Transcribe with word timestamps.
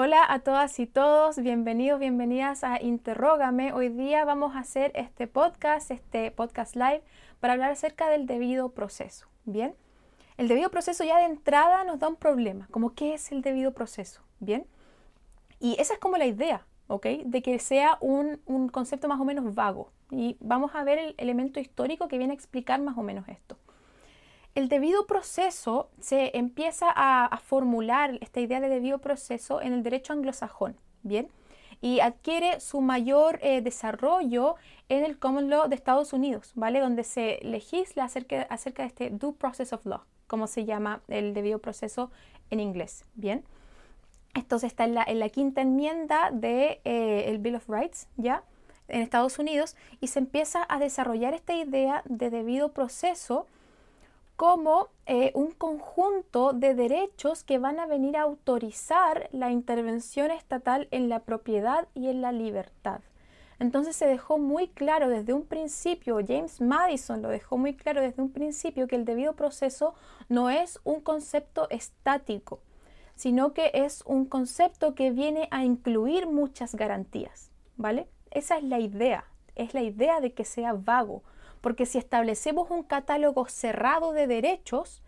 Hola 0.00 0.24
a 0.28 0.38
todas 0.38 0.78
y 0.78 0.86
todos, 0.86 1.40
bienvenidos, 1.40 1.98
bienvenidas 1.98 2.62
a 2.62 2.80
Interrógame. 2.80 3.72
Hoy 3.72 3.88
día 3.88 4.24
vamos 4.24 4.54
a 4.54 4.60
hacer 4.60 4.92
este 4.94 5.26
podcast, 5.26 5.90
este 5.90 6.30
podcast 6.30 6.76
live, 6.76 7.02
para 7.40 7.54
hablar 7.54 7.72
acerca 7.72 8.08
del 8.08 8.24
debido 8.24 8.68
proceso. 8.68 9.26
Bien, 9.44 9.74
el 10.36 10.46
debido 10.46 10.70
proceso 10.70 11.02
ya 11.02 11.18
de 11.18 11.24
entrada 11.24 11.82
nos 11.82 11.98
da 11.98 12.06
un 12.06 12.14
problema, 12.14 12.68
como 12.70 12.94
qué 12.94 13.14
es 13.14 13.32
el 13.32 13.42
debido 13.42 13.72
proceso. 13.72 14.22
Bien, 14.38 14.68
y 15.58 15.74
esa 15.80 15.94
es 15.94 15.98
como 15.98 16.16
la 16.16 16.26
idea, 16.26 16.64
¿ok? 16.86 17.06
De 17.24 17.42
que 17.42 17.58
sea 17.58 17.98
un, 18.00 18.40
un 18.46 18.68
concepto 18.68 19.08
más 19.08 19.18
o 19.18 19.24
menos 19.24 19.52
vago. 19.52 19.90
Y 20.12 20.36
vamos 20.38 20.76
a 20.76 20.84
ver 20.84 20.98
el 20.98 21.14
elemento 21.18 21.58
histórico 21.58 22.06
que 22.06 22.18
viene 22.18 22.34
a 22.34 22.36
explicar 22.36 22.80
más 22.80 22.96
o 22.98 23.02
menos 23.02 23.26
esto. 23.26 23.58
El 24.58 24.68
debido 24.68 25.06
proceso 25.06 25.88
se 26.00 26.36
empieza 26.36 26.88
a, 26.92 27.38
formular 27.44 28.18
esta 28.20 28.40
idea 28.40 28.58
de 28.58 28.68
debido 28.68 28.98
proceso 28.98 29.62
en 29.62 29.72
el 29.72 29.84
derecho 29.84 30.12
anglosajón, 30.12 30.76
¿bien? 31.04 31.28
Y 31.80 32.00
adquiere 32.00 32.58
su 32.58 32.80
mayor 32.80 33.38
eh, 33.40 33.60
desarrollo 33.60 34.56
en 34.88 35.04
el 35.04 35.16
Common 35.16 35.48
Law 35.48 35.68
de 35.68 35.76
Estados 35.76 36.12
Unidos, 36.12 36.50
¿vale? 36.56 36.80
Donde 36.80 37.04
se 37.04 37.38
legisla 37.42 38.02
acerca, 38.06 38.48
de 38.48 38.84
este 38.84 39.10
due 39.10 39.32
process 39.32 39.72
of 39.72 39.86
law, 39.86 40.00
como 40.26 40.48
se 40.48 40.64
llama 40.64 41.02
el 41.06 41.34
debido 41.34 41.60
proceso 41.60 42.10
en 42.50 42.58
inglés, 42.58 43.04
¿bien? 43.14 43.44
Esto 44.34 44.56
está 44.56 44.82
en 44.82 44.94
la, 44.94 45.04
en 45.04 45.20
la 45.20 45.28
quinta 45.28 45.60
enmienda 45.60 46.32
del 46.32 46.40
de, 46.40 46.80
eh, 46.82 47.38
Bill 47.38 47.54
of 47.54 47.68
Rights, 47.68 48.08
¿ya? 48.16 48.42
En 48.88 49.02
Estados 49.02 49.38
Unidos, 49.38 49.76
y 50.00 50.08
se 50.08 50.18
empieza 50.18 50.66
a 50.68 50.80
desarrollar 50.80 51.32
esta 51.32 51.54
idea 51.54 52.02
de 52.06 52.30
debido 52.30 52.72
proceso 52.72 53.46
como 54.38 54.86
eh, 55.06 55.32
un 55.34 55.50
conjunto 55.50 56.52
de 56.52 56.76
derechos 56.76 57.42
que 57.42 57.58
van 57.58 57.80
a 57.80 57.86
venir 57.86 58.16
a 58.16 58.22
autorizar 58.22 59.28
la 59.32 59.50
intervención 59.50 60.30
estatal 60.30 60.86
en 60.92 61.08
la 61.08 61.24
propiedad 61.24 61.88
y 61.92 62.06
en 62.06 62.20
la 62.20 62.30
libertad. 62.30 63.00
Entonces 63.58 63.96
se 63.96 64.06
dejó 64.06 64.38
muy 64.38 64.68
claro 64.68 65.08
desde 65.08 65.32
un 65.32 65.44
principio, 65.44 66.20
James 66.24 66.60
Madison 66.60 67.20
lo 67.20 67.30
dejó 67.30 67.58
muy 67.58 67.74
claro 67.74 68.00
desde 68.00 68.22
un 68.22 68.30
principio, 68.30 68.86
que 68.86 68.94
el 68.94 69.04
debido 69.04 69.34
proceso 69.34 69.96
no 70.28 70.50
es 70.50 70.78
un 70.84 71.00
concepto 71.00 71.68
estático, 71.70 72.60
sino 73.16 73.52
que 73.52 73.72
es 73.74 74.04
un 74.06 74.24
concepto 74.24 74.94
que 74.94 75.10
viene 75.10 75.48
a 75.50 75.64
incluir 75.64 76.28
muchas 76.28 76.76
garantías, 76.76 77.50
¿vale? 77.76 78.06
Esa 78.30 78.58
es 78.58 78.62
la 78.62 78.78
idea, 78.78 79.24
es 79.56 79.74
la 79.74 79.82
idea 79.82 80.20
de 80.20 80.32
que 80.32 80.44
sea 80.44 80.74
vago, 80.74 81.24
porque 81.60 81.86
si 81.86 81.98
establecemos 81.98 82.70
un 82.70 82.82
catálogo 82.82 83.48
cerrado 83.48 84.12
de 84.12 84.26
derechos, 84.26 85.02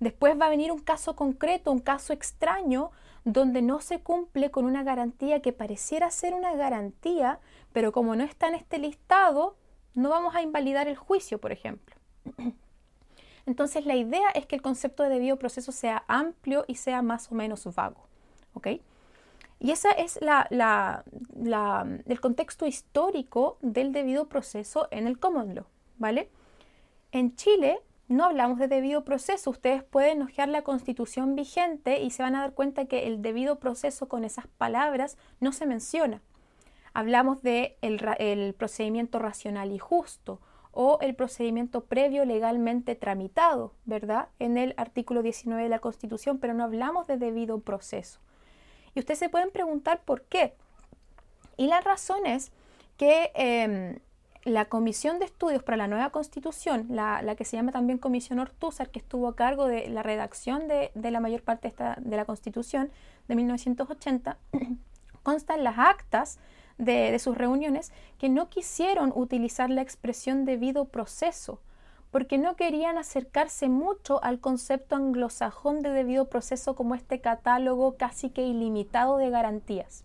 después 0.00 0.38
va 0.40 0.46
a 0.46 0.50
venir 0.50 0.72
un 0.72 0.80
caso 0.80 1.16
concreto, 1.16 1.72
un 1.72 1.80
caso 1.80 2.12
extraño, 2.12 2.90
donde 3.24 3.62
no 3.62 3.80
se 3.80 4.00
cumple 4.00 4.50
con 4.50 4.64
una 4.64 4.82
garantía 4.82 5.40
que 5.40 5.52
pareciera 5.52 6.10
ser 6.10 6.34
una 6.34 6.54
garantía, 6.54 7.38
pero 7.72 7.92
como 7.92 8.16
no 8.16 8.24
está 8.24 8.48
en 8.48 8.54
este 8.54 8.78
listado, 8.78 9.56
no 9.94 10.08
vamos 10.08 10.34
a 10.34 10.42
invalidar 10.42 10.88
el 10.88 10.96
juicio, 10.96 11.38
por 11.38 11.52
ejemplo. 11.52 11.94
Entonces 13.46 13.86
la 13.86 13.96
idea 13.96 14.28
es 14.34 14.46
que 14.46 14.56
el 14.56 14.62
concepto 14.62 15.02
de 15.02 15.08
debido 15.08 15.36
proceso 15.36 15.72
sea 15.72 16.04
amplio 16.08 16.64
y 16.66 16.76
sea 16.76 17.02
más 17.02 17.30
o 17.30 17.34
menos 17.34 17.66
vago. 17.74 18.06
¿ok? 18.54 18.68
Y 19.60 19.70
ese 19.70 19.88
es 19.98 20.18
el 20.20 22.20
contexto 22.20 22.66
histórico 22.66 23.58
del 23.60 23.92
debido 23.92 24.28
proceso 24.28 24.88
en 24.90 25.06
el 25.06 25.18
common 25.18 25.54
law. 25.54 25.66
¿Vale? 26.02 26.28
En 27.12 27.36
Chile 27.36 27.78
no 28.08 28.24
hablamos 28.24 28.58
de 28.58 28.68
debido 28.68 29.04
proceso. 29.04 29.48
Ustedes 29.50 29.84
pueden 29.84 30.20
hojear 30.20 30.48
la 30.48 30.62
constitución 30.62 31.36
vigente 31.36 32.02
y 32.02 32.10
se 32.10 32.22
van 32.22 32.34
a 32.34 32.40
dar 32.40 32.52
cuenta 32.52 32.84
que 32.86 33.06
el 33.06 33.22
debido 33.22 33.58
proceso 33.58 34.08
con 34.08 34.24
esas 34.24 34.46
palabras 34.46 35.16
no 35.40 35.52
se 35.52 35.64
menciona. 35.64 36.20
Hablamos 36.92 37.42
de 37.42 37.78
el, 37.80 38.54
procedimiento 38.54 39.18
racional 39.18 39.72
y 39.72 39.78
justo 39.78 40.40
o 40.72 40.98
el 41.00 41.14
procedimiento 41.14 41.84
previo 41.84 42.24
legalmente 42.24 42.96
tramitado, 42.96 43.74
¿verdad? 43.84 44.28
En 44.40 44.58
el 44.58 44.74
artículo 44.76 45.22
19 45.22 45.62
de 45.62 45.68
la 45.68 45.78
Constitución, 45.78 46.38
pero 46.38 46.52
no 46.52 46.64
hablamos 46.64 47.06
de 47.06 47.16
debido 47.16 47.60
proceso. 47.60 48.20
Y 48.94 48.98
ustedes 48.98 49.20
se 49.20 49.28
pueden 49.28 49.52
preguntar 49.52 50.02
por 50.04 50.22
qué. 50.24 50.54
Y 51.56 51.68
la 51.68 51.80
razón 51.80 52.26
es 52.26 52.50
que 52.96 53.30
em, 53.34 53.98
la 54.44 54.64
Comisión 54.64 55.18
de 55.18 55.24
Estudios 55.24 55.62
para 55.62 55.76
la 55.76 55.88
Nueva 55.88 56.10
Constitución, 56.10 56.86
la, 56.90 57.34
que 57.36 57.44
se 57.44 57.56
llama 57.56 57.70
también 57.70 57.98
Comisión 57.98 58.40
Ortúzar, 58.40 58.90
que 58.90 58.98
estuvo 58.98 59.28
a 59.28 59.36
cargo 59.36 59.66
de 59.66 59.88
la 59.88 60.02
redacción 60.02 60.66
de, 60.66 60.90
la 60.94 61.20
mayor 61.20 61.42
parte 61.42 61.68
esta, 61.68 61.96
de 62.00 62.16
la 62.16 62.24
Constitución 62.24 62.90
de 63.28 63.36
1980, 63.36 64.38
constan 65.22 65.62
las 65.62 65.78
actas 65.78 66.40
de, 66.78 67.16
sus 67.20 67.38
reuniones 67.38 67.92
que 68.18 68.28
no 68.28 68.48
quisieron 68.48 69.12
utilizar 69.14 69.70
la 69.70 69.82
expresión 69.82 70.44
debido 70.44 70.86
proceso, 70.86 71.60
porque 72.10 72.36
no 72.36 72.56
querían 72.56 72.98
acercarse 72.98 73.68
mucho 73.68 74.22
al 74.24 74.40
concepto 74.40 74.96
anglosajón 74.96 75.80
de 75.80 75.90
debido 75.90 76.28
proceso 76.28 76.74
como 76.74 76.94
este 76.94 77.20
catálogo 77.20 77.96
casi 77.96 78.30
que 78.30 78.42
ilimitado 78.42 79.18
de 79.18 79.30
garantías 79.30 80.04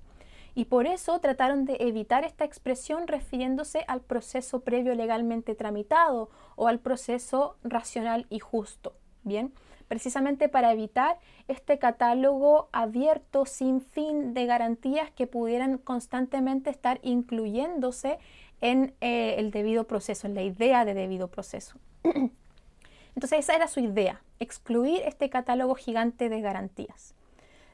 y 0.57 0.65
por 0.65 0.87
eso 0.87 1.19
trataron 1.19 1.65
de 1.65 1.77
evitar 1.81 2.23
esta 2.23 2.43
expresión 2.43 3.07
refiriéndose 3.07 3.85
al 3.87 4.01
proceso 4.01 4.61
previo 4.61 4.95
legalmente 4.95 5.53
tramitado 5.53 6.31
o 6.55 6.67
al 6.67 6.79
proceso 6.79 7.57
racional 7.63 8.25
y 8.31 8.39
justo. 8.39 8.95
Bien, 9.23 9.53
precisamente 9.87 10.49
para 10.49 10.71
evitar 10.71 11.19
este 11.47 11.77
catálogo 11.77 12.69
abierto 12.71 13.45
sin 13.45 13.81
fin 13.81 14.33
de 14.33 14.47
garantías 14.47 15.11
que 15.11 15.27
pudieran 15.27 15.77
constantemente 15.77 16.71
estar 16.71 16.99
incluyéndose 17.03 18.17
en 18.59 18.95
eh, 18.99 19.35
el 19.37 19.51
debido 19.51 19.83
proceso, 19.83 20.25
en 20.25 20.33
la 20.33 20.41
idea 20.41 20.85
de 20.85 20.95
debido 20.95 21.27
proceso. 21.27 21.77
Entonces 22.03 23.39
esa 23.41 23.53
era 23.53 23.67
su 23.67 23.79
idea, 23.79 24.23
excluir 24.39 25.03
este 25.05 25.29
catálogo 25.29 25.75
gigante 25.75 26.29
de 26.29 26.41
garantías. 26.41 27.13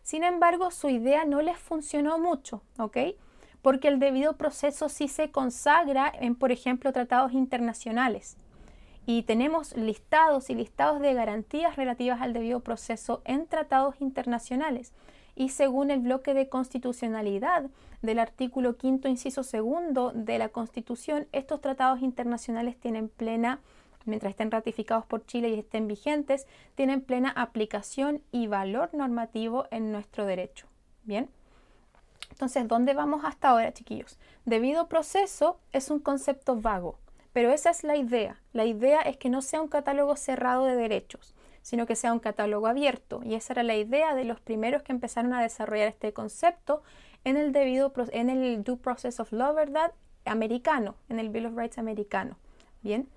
Sin 0.03 0.25
embargo, 0.25 0.69
su 0.69 0.89
idea 0.89 1.25
no 1.25 1.41
les 1.41 1.57
funcionó 1.57 2.19
mucho, 2.19 2.61
¿ok? 2.77 2.97
Porque 3.61 3.87
el 3.87 3.99
debido 3.99 4.33
proceso 4.33 4.89
sí 4.89 5.07
se 5.07 5.31
consagra 5.31 6.11
en, 6.19 6.35
por 6.35 6.51
ejemplo, 6.51 6.91
tratados 6.91 7.31
internacionales. 7.31 8.35
Y 9.05 9.23
tenemos 9.23 9.75
listados 9.75 10.49
y 10.49 10.55
listados 10.55 10.99
de 10.99 11.13
garantías 11.13 11.77
relativas 11.77 12.21
al 12.21 12.33
debido 12.33 12.59
proceso 12.59 13.21
en 13.25 13.47
tratados 13.47 13.95
internacionales. 13.99 14.93
Y 15.35 15.49
según 15.49 15.89
el 15.89 16.01
bloque 16.01 16.33
de 16.33 16.49
constitucionalidad 16.49 17.69
del 18.01 18.19
artículo 18.19 18.75
quinto, 18.75 19.07
inciso 19.07 19.43
segundo 19.43 20.11
de 20.13 20.37
la 20.37 20.49
Constitución, 20.49 21.27
estos 21.31 21.61
tratados 21.61 22.01
internacionales 22.01 22.77
tienen 22.77 23.09
plena 23.09 23.59
mientras 24.05 24.31
estén 24.31 24.51
ratificados 24.51 25.05
por 25.05 25.25
Chile 25.25 25.49
y 25.49 25.59
estén 25.59 25.87
vigentes, 25.87 26.47
tienen 26.75 27.01
plena 27.01 27.29
aplicación 27.29 28.21
y 28.31 28.47
valor 28.47 28.89
normativo 28.93 29.65
en 29.71 29.91
nuestro 29.91 30.25
derecho. 30.25 30.67
Bien. 31.03 31.29
Entonces, 32.29 32.67
¿dónde 32.67 32.93
vamos 32.93 33.23
hasta 33.25 33.49
ahora, 33.49 33.73
chiquillos? 33.73 34.17
Debido 34.45 34.87
proceso 34.87 35.59
es 35.71 35.89
un 35.89 35.99
concepto 35.99 36.59
vago, 36.59 36.97
pero 37.31 37.51
esa 37.51 37.69
es 37.69 37.83
la 37.83 37.95
idea. 37.95 38.41
La 38.53 38.65
idea 38.65 39.01
es 39.01 39.17
que 39.17 39.29
no 39.29 39.41
sea 39.41 39.61
un 39.61 39.67
catálogo 39.67 40.15
cerrado 40.15 40.65
de 40.65 40.75
derechos, 40.75 41.35
sino 41.61 41.85
que 41.85 41.95
sea 41.95 42.13
un 42.13 42.19
catálogo 42.19 42.67
abierto. 42.67 43.21
Y 43.23 43.35
esa 43.35 43.53
era 43.53 43.63
la 43.63 43.75
idea 43.75 44.15
de 44.15 44.25
los 44.25 44.39
primeros 44.39 44.81
que 44.81 44.91
empezaron 44.91 45.33
a 45.33 45.41
desarrollar 45.41 45.87
este 45.87 46.13
concepto 46.13 46.81
en 47.23 47.37
el 47.37 47.51
debido 47.51 47.93
en 48.11 48.29
el 48.29 48.63
due 48.63 48.77
process 48.77 49.19
of 49.19 49.31
law, 49.31 49.53
¿verdad? 49.53 49.91
Americano, 50.25 50.95
en 51.09 51.19
el 51.19 51.29
Bill 51.29 51.45
of 51.45 51.55
Rights 51.55 51.77
americano. 51.77 52.37
Bien 52.81 53.07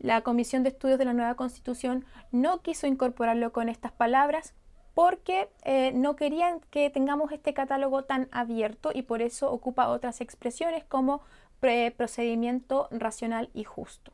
la 0.00 0.22
Comisión 0.22 0.62
de 0.62 0.70
Estudios 0.70 0.98
de 0.98 1.04
la 1.04 1.12
Nueva 1.12 1.36
Constitución 1.36 2.04
no 2.32 2.62
quiso 2.62 2.86
incorporarlo 2.86 3.52
con 3.52 3.68
estas 3.68 3.92
palabras 3.92 4.54
porque 4.94 5.48
eh, 5.62 5.92
no 5.94 6.16
querían 6.16 6.60
que 6.70 6.90
tengamos 6.90 7.30
este 7.32 7.54
catálogo 7.54 8.04
tan 8.04 8.28
abierto 8.32 8.90
y 8.92 9.02
por 9.02 9.22
eso 9.22 9.52
ocupa 9.52 9.88
otras 9.88 10.20
expresiones 10.20 10.84
como 10.84 11.22
procedimiento 11.60 12.88
racional 12.90 13.50
y 13.52 13.64
justo. 13.64 14.12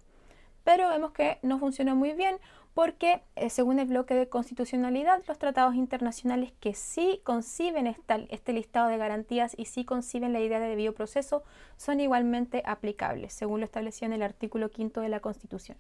Pero 0.65 0.89
vemos 0.89 1.13
que 1.13 1.39
no 1.43 1.59
funcionó 1.61 1.95
muy 1.95 2.13
bien 2.13 2.39
porque, 2.77 3.23
eh, 3.37 3.49
según 3.49 3.79
el 3.79 3.87
bloque 3.87 4.13
de 4.13 4.29
constitucionalidad, 4.29 5.23
los 5.27 5.39
tratados 5.39 5.77
internacionales 5.77 6.53
que 6.61 6.75
sí 6.75 7.23
conciben 7.25 7.87
este 7.87 8.53
listado 8.53 8.89
de 8.89 8.99
garantías 8.99 9.55
y 9.57 9.65
sí 9.65 9.87
conciben 9.87 10.35
la 10.35 10.41
idea 10.41 10.61
de 10.61 10.69
debido 10.69 10.93
proceso 10.93 11.43
son 11.79 12.01
igualmente 12.01 12.63
aplicables, 12.67 13.33
según 13.33 13.61
lo 13.61 13.65
establecido 13.65 14.09
en 14.09 14.13
el 14.13 14.23
artículo 14.23 14.71
quinto 14.71 15.01
de 15.01 15.09
la 15.09 15.21
Constitución. 15.21 15.79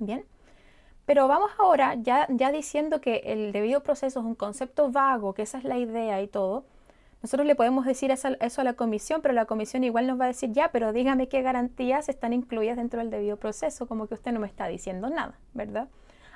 Bien, 0.00 0.26
pero 1.06 1.28
vamos 1.28 1.50
ahora, 1.58 1.94
ya, 1.94 2.26
ya 2.28 2.52
diciendo 2.52 3.00
que 3.00 3.22
el 3.24 3.50
debido 3.50 3.82
proceso 3.82 4.20
es 4.20 4.26
un 4.26 4.34
concepto 4.34 4.90
vago, 4.90 5.32
que 5.32 5.40
esa 5.40 5.56
es 5.56 5.64
la 5.64 5.78
idea 5.78 6.20
y 6.20 6.28
todo, 6.28 6.66
nosotros 7.22 7.46
le 7.46 7.54
podemos 7.54 7.86
decir 7.86 8.10
eso, 8.10 8.60
a 8.60 8.64
la 8.64 8.74
comisión, 8.74 9.22
pero 9.22 9.32
la 9.32 9.46
comisión 9.46 9.82
igual 9.82 10.06
nos 10.06 10.20
va 10.20 10.24
a 10.26 10.28
decir, 10.28 10.52
ya, 10.52 10.72
pero 10.72 10.92
dígame 10.92 11.28
qué 11.28 11.40
garantías 11.40 12.10
están 12.10 12.34
incluidas 12.34 12.76
dentro 12.76 13.00
del 13.00 13.08
debido 13.08 13.38
proceso, 13.38 13.86
como 13.86 14.08
que 14.08 14.12
usted 14.12 14.32
no 14.32 14.40
me 14.40 14.46
está 14.46 14.66
diciendo 14.66 15.08
nada, 15.08 15.38
¿verdad? 15.54 15.88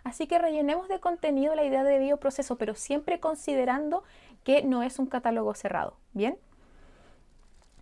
Así 0.04 0.26
que 0.26 0.38
rellenemos 0.38 0.88
de 0.88 1.00
contenido 1.00 1.54
la 1.54 1.64
idea 1.64 1.84
de 1.84 1.93
debido 1.93 2.16
proceso, 2.16 2.56
pero 2.56 2.75
siempre 2.75 3.20
considerando 3.20 4.02
que 4.44 4.62
no 4.64 4.82
es 4.82 4.99
un 4.99 5.06
catálogo 5.06 5.54
cerrado. 5.54 5.96
Bien. 6.12 6.38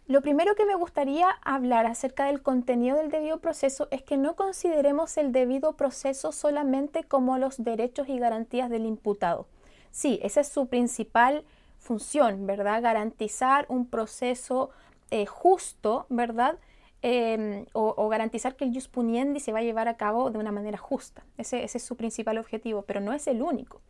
Lo 0.06 0.22
primero 0.22 0.56
que 0.56 0.64
me 0.64 0.74
gustaría 0.74 1.28
hablar 1.44 1.86
acerca 1.86 2.24
del 2.24 2.42
contenido 2.42 2.96
del 2.96 3.12
debido 3.12 3.38
proceso 3.38 3.86
es 3.92 4.02
que 4.02 4.16
no 4.16 4.34
consideremos 4.34 5.16
el 5.16 5.30
debido 5.30 5.74
proceso 5.74 6.32
solamente 6.32 7.04
como 7.04 7.38
los 7.38 7.62
derechos 7.62 8.08
y 8.08 8.18
garantías 8.18 8.70
del 8.70 8.86
imputado. 8.86 9.46
Sí, 9.92 10.18
esa 10.22 10.40
es 10.40 10.48
su 10.48 10.66
principal 10.66 11.44
función, 11.78 12.44
¿verdad? 12.44 12.82
Garantizar 12.82 13.66
un 13.68 13.86
proceso 13.86 14.70
eh, 15.12 15.26
justo, 15.26 16.06
¿verdad? 16.08 16.58
Em, 17.02 17.64
o, 17.72 18.08
garantizar 18.10 18.56
que 18.56 18.64
el 18.64 18.74
jus 18.74 18.88
puniendi 18.88 19.40
se 19.40 19.52
va 19.52 19.60
a 19.60 19.62
llevar 19.62 19.88
a 19.88 19.96
cabo 19.96 20.30
de 20.30 20.38
una 20.38 20.52
manera 20.52 20.76
justa. 20.76 21.24
ese 21.38 21.64
es 21.64 21.82
su 21.82 21.96
principal 21.96 22.36
objetivo, 22.36 22.82
pero 22.82 23.00
no 23.00 23.14
es 23.14 23.26
el 23.26 23.40
único 23.40 23.80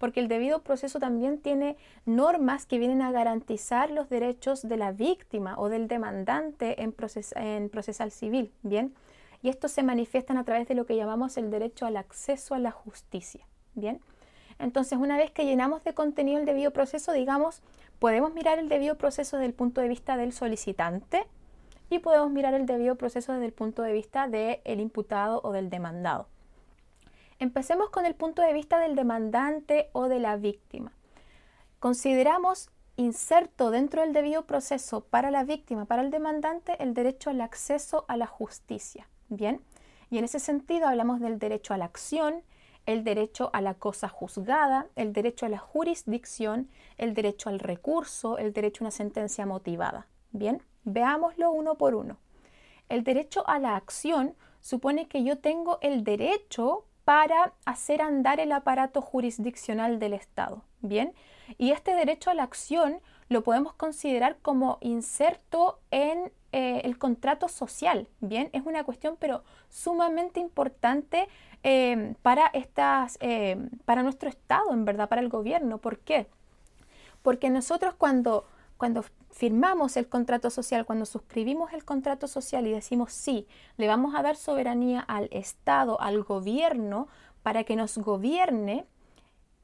porque 0.00 0.20
el 0.20 0.28
debido 0.28 0.62
proceso 0.62 0.98
también 0.98 1.38
tiene 1.38 1.76
normas 2.06 2.64
que 2.64 2.78
vienen 2.78 3.02
a 3.02 3.12
garantizar 3.12 3.90
los 3.90 4.08
derechos 4.08 4.66
de 4.66 4.78
la 4.78 4.92
víctima 4.92 5.56
o 5.58 5.68
del 5.68 5.88
demandante 5.88 6.82
en, 6.82 6.94
en 7.36 7.68
procesal 7.68 8.10
civil, 8.10 8.50
¿bien? 8.62 8.94
Y 9.42 9.50
estos 9.50 9.72
se 9.72 9.82
manifiestan 9.82 10.38
a 10.38 10.44
través 10.44 10.66
de 10.68 10.74
lo 10.74 10.86
que 10.86 10.96
llamamos 10.96 11.36
el 11.36 11.50
derecho 11.50 11.84
al 11.84 11.98
acceso 11.98 12.54
a 12.54 12.58
la 12.58 12.70
justicia, 12.70 13.46
¿bien? 13.74 14.00
Entonces, 14.58 14.98
una 14.98 15.18
vez 15.18 15.30
que 15.32 15.44
llenamos 15.44 15.84
de 15.84 15.92
contenido 15.92 16.38
el 16.38 16.46
debido 16.46 16.70
proceso, 16.70 17.12
digamos, 17.12 17.60
podemos 17.98 18.32
mirar 18.32 18.58
el 18.58 18.70
debido 18.70 18.96
proceso 18.96 19.36
desde 19.36 19.48
el 19.48 19.54
punto 19.54 19.82
de 19.82 19.88
vista 19.88 20.16
del 20.16 20.32
solicitante 20.32 21.26
y 21.90 21.98
podemos 21.98 22.30
mirar 22.30 22.54
el 22.54 22.66
debido 22.66 22.94
proceso 22.94 23.32
desde 23.32 23.46
el 23.46 23.52
punto 23.52 23.82
de 23.82 23.92
vista 23.92 24.28
del 24.28 24.80
imputado 24.80 25.40
o 25.42 25.52
del 25.52 25.68
demandado. 25.68 26.28
Empecemos 27.40 27.90
con 27.90 28.06
el 28.06 28.14
punto 28.14 28.42
de 28.42 28.52
vista 28.52 28.78
del 28.78 28.94
demandante 28.94 29.90
o 29.92 30.08
de 30.08 30.20
la 30.20 30.36
víctima. 30.36 30.92
Consideramos 31.80 32.70
inserto 32.96 33.70
dentro 33.70 34.02
del 34.02 34.12
debido 34.12 34.46
proceso 34.46 35.00
para 35.00 35.30
la 35.30 35.44
víctima, 35.44 35.86
para 35.86 36.02
el 36.02 36.10
demandante, 36.10 36.80
el 36.82 36.94
derecho 36.94 37.30
al 37.30 37.40
acceso 37.40 38.04
a 38.08 38.16
la 38.16 38.26
justicia. 38.26 39.08
Bien, 39.28 39.60
y 40.10 40.18
en 40.18 40.24
ese 40.24 40.38
sentido 40.38 40.86
hablamos 40.86 41.20
del 41.20 41.38
derecho 41.38 41.72
a 41.72 41.78
la 41.78 41.86
acción, 41.86 42.42
el 42.86 43.04
derecho 43.04 43.50
a 43.52 43.60
la 43.60 43.74
cosa 43.74 44.08
juzgada, 44.08 44.88
el 44.96 45.12
derecho 45.12 45.46
a 45.46 45.48
la 45.48 45.58
jurisdicción, 45.58 46.68
el 46.98 47.14
derecho 47.14 47.48
al 47.48 47.58
recurso, 47.58 48.38
el 48.38 48.52
derecho 48.52 48.84
a 48.84 48.86
una 48.86 48.90
sentencia 48.90 49.46
motivada. 49.46 50.06
Bien, 50.32 50.62
veámoslo 50.84 51.50
uno 51.50 51.76
por 51.76 51.94
uno. 51.94 52.18
El 52.88 53.04
derecho 53.04 53.48
a 53.48 53.58
la 53.58 53.76
acción 53.76 54.34
supone 54.60 55.08
que 55.08 55.24
yo 55.24 55.38
tengo 55.38 55.78
el 55.80 56.04
derecho 56.04 56.84
para 57.04 57.54
hacer 57.64 58.02
andar 58.02 58.40
el 58.40 58.52
aparato 58.52 59.00
jurisdiccional 59.00 59.98
del 59.98 60.12
Estado. 60.12 60.62
Bien, 60.82 61.12
y 61.58 61.72
este 61.72 61.94
derecho 61.94 62.30
a 62.30 62.34
la 62.34 62.44
acción 62.44 63.00
lo 63.28 63.42
podemos 63.42 63.72
considerar 63.74 64.38
como 64.42 64.78
inserto 64.80 65.78
en 65.90 66.32
eh, 66.52 66.82
el 66.84 66.98
contrato 66.98 67.48
social. 67.48 68.08
Bien, 68.20 68.50
es 68.52 68.66
una 68.66 68.84
cuestión 68.84 69.16
pero 69.18 69.44
sumamente 69.68 70.40
importante 70.40 71.28
eh, 71.62 72.14
para, 72.22 72.46
estas, 72.48 73.18
eh, 73.20 73.56
para 73.84 74.02
nuestro 74.02 74.28
Estado, 74.28 74.72
en 74.72 74.84
verdad, 74.84 75.08
para 75.08 75.20
el 75.20 75.28
gobierno. 75.28 75.78
¿Por 75.78 76.00
qué? 76.00 76.26
Porque 77.22 77.50
nosotros 77.50 77.94
cuando 77.94 78.46
cuando 78.80 79.04
firmamos 79.28 79.98
el 79.98 80.08
contrato 80.08 80.48
social, 80.48 80.86
cuando 80.86 81.04
suscribimos 81.04 81.74
el 81.74 81.84
contrato 81.84 82.26
social 82.26 82.66
y 82.66 82.72
decimos 82.72 83.12
sí, 83.12 83.46
le 83.76 83.86
vamos 83.86 84.14
a 84.14 84.22
dar 84.22 84.36
soberanía 84.36 85.00
al 85.00 85.28
Estado, 85.32 86.00
al 86.00 86.22
gobierno, 86.22 87.06
para 87.42 87.64
que 87.64 87.76
nos 87.76 87.98
gobierne, 87.98 88.86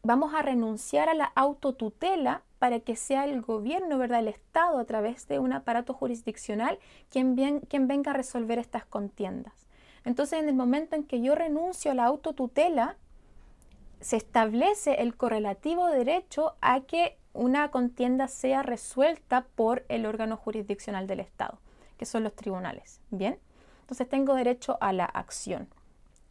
vamos 0.02 0.34
a 0.34 0.42
renunciar 0.42 1.08
a 1.08 1.14
la 1.14 1.32
autotutela 1.34 2.42
para 2.58 2.80
que 2.80 2.94
sea 2.94 3.24
el 3.24 3.40
gobierno, 3.40 3.96
¿verdad? 3.96 4.20
El 4.20 4.28
Estado, 4.28 4.78
a 4.78 4.84
través 4.84 5.26
de 5.28 5.38
un 5.38 5.54
aparato 5.54 5.94
jurisdiccional, 5.94 6.78
quien, 7.08 7.60
quien 7.60 7.88
venga 7.88 8.10
a 8.10 8.14
resolver 8.14 8.58
estas 8.58 8.84
contiendas. 8.84 9.54
Entonces, 10.04 10.40
en 10.40 10.50
el 10.50 10.54
momento 10.54 10.94
en 10.94 11.04
que 11.04 11.22
yo 11.22 11.34
renuncio 11.34 11.90
a 11.90 11.94
la 11.94 12.04
autotutela, 12.04 12.98
se 14.00 14.18
establece 14.18 15.00
el 15.00 15.16
correlativo 15.16 15.86
derecho 15.86 16.56
a 16.60 16.80
que 16.80 17.16
una 17.36 17.70
contienda 17.70 18.28
sea 18.28 18.62
resuelta 18.62 19.46
por 19.54 19.84
el 19.88 20.06
órgano 20.06 20.36
jurisdiccional 20.36 21.06
del 21.06 21.20
Estado, 21.20 21.58
que 21.98 22.06
son 22.06 22.24
los 22.24 22.34
tribunales. 22.34 23.00
Bien, 23.10 23.38
entonces 23.82 24.08
tengo 24.08 24.34
derecho 24.34 24.78
a 24.80 24.92
la 24.92 25.04
acción. 25.04 25.68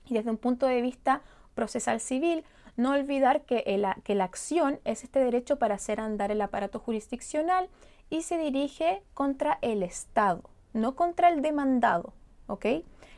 Y 0.05 0.15
desde 0.15 0.29
un 0.29 0.37
punto 0.37 0.67
de 0.67 0.81
vista 0.81 1.21
procesal 1.53 1.99
civil, 1.99 2.43
no 2.75 2.91
olvidar 2.91 3.41
que, 3.41 3.63
que 4.03 4.15
la 4.15 4.23
acción 4.23 4.79
es 4.83 5.03
este 5.03 5.19
derecho 5.19 5.57
para 5.57 5.75
hacer 5.75 5.99
andar 5.99 6.31
el 6.31 6.41
aparato 6.41 6.79
jurisdiccional 6.79 7.69
y 8.09 8.23
se 8.23 8.37
dirige 8.37 9.01
contra 9.13 9.57
el 9.61 9.81
Estado, 9.83 10.43
no 10.73 10.95
contra 10.95 11.29
el 11.29 11.41
demandado. 11.41 12.13
¿ok? 12.47 12.65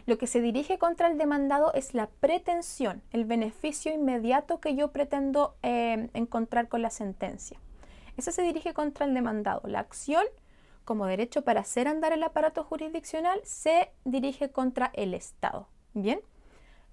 Lo 0.06 0.18
que 0.18 0.28
se 0.28 0.42
dirige 0.42 0.78
contra 0.78 1.10
el 1.10 1.18
demandado 1.18 1.74
es 1.74 1.94
la 1.94 2.08
pretensión, 2.08 3.02
el 3.12 3.26
beneficio 3.26 3.94
inmediato 3.94 4.60
que 4.60 4.76
yo 4.76 4.92
pretendo 4.92 5.56
eh, 5.64 6.10
encontrar 6.14 6.70
con 6.70 6.82
la 6.82 6.90
sentencia. 6.90 7.60
Eso 8.18 8.32
se 8.32 8.42
dirige 8.42 8.74
contra 8.74 9.06
el 9.06 9.14
demandado. 9.14 9.62
La 9.66 9.80
acción, 9.80 10.26
como 10.84 11.06
derecho 11.06 11.44
para 11.44 11.62
hacer 11.62 11.88
andar 11.88 12.12
el 12.12 12.24
aparato 12.24 12.64
jurisdiccional, 12.64 13.40
se 13.44 13.92
dirige 14.04 14.50
contra 14.50 14.92
el 14.94 15.14
Estado. 15.14 15.68
Bien, 15.94 16.20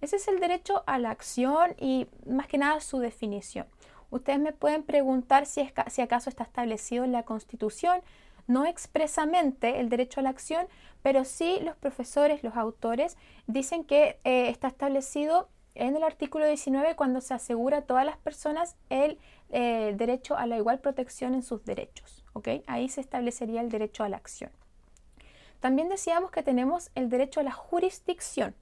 ese 0.01 0.17
es 0.17 0.29
el 0.29 0.39
derecho 0.39 0.85
a 0.87 0.99
la 0.99 1.11
acción 1.11 1.75
y 1.79 2.07
más 2.27 2.47
que 2.47 2.59
nada 2.59 2.81
su 2.81 2.99
definición. 2.99 3.67
Ustedes 4.11 4.39
me 4.39 4.53
pueden 4.53 4.83
preguntar 4.83 5.47
si, 5.47 5.67
si 5.89 6.03
acaso 6.03 6.29
está 6.29 6.45
establecido 6.45 7.05
en 7.05 7.13
la 7.13 7.25
Constitución, 7.25 8.03
no 8.47 8.67
expresamente 8.67 9.81
el 9.81 9.89
derecho 9.89 10.21
a 10.21 10.23
la 10.23 10.31
acción, 10.31 10.67
pero 11.03 11.25
sí 11.25 11.59
los 11.63 11.77
profesores, 11.77 12.43
los 12.43 12.57
autores, 12.57 13.17
dicen 13.47 13.85
que 13.85 14.21
eh, 14.25 14.51
está 14.51 14.69
establecido 14.69 15.49
en 15.75 15.97
el 15.97 16.03
artículo 16.03 16.47
19 16.47 16.95
cuando 16.97 17.21
se 17.21 17.35
asegura 17.35 17.79
a 17.79 17.83
todas 17.83 18.05
las 18.05 18.17
personas 18.17 18.77
el 18.91 19.19
eh, 19.51 19.95
derecho 19.97 20.37
a 20.37 20.47
la 20.47 20.57
igual 20.57 20.79
protección 20.81 21.35
en 21.35 21.43
sus 21.43 21.65
derechos. 21.65 22.25
Ahí 22.67 22.89
se 22.89 23.01
establecería 23.01 23.61
el 23.61 23.71
derecho 23.71 24.05
a 24.05 24.09
la 24.09 24.17
acción. 24.17 24.51
También 25.61 25.89
decíamos 25.89 26.31
que 26.31 26.43
tenemos 26.43 26.91
el 26.95 27.09
derecho 27.09 27.41
a 27.41 27.43
la 27.43 27.53
jurisdicción. 27.53 28.55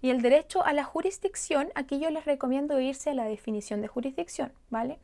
Y 0.00 0.10
el 0.10 0.22
derecho 0.22 0.64
a 0.64 0.72
la 0.72 0.84
jurisdicción, 0.84 1.70
aquí 1.74 1.98
yo 1.98 2.10
les 2.10 2.24
recomiendo 2.24 2.78
irse 2.78 3.10
a 3.10 3.14
la 3.14 3.24
definición 3.24 3.80
de 3.80 3.88
jurisdicción, 3.88 4.52
¿vale? 4.70 4.98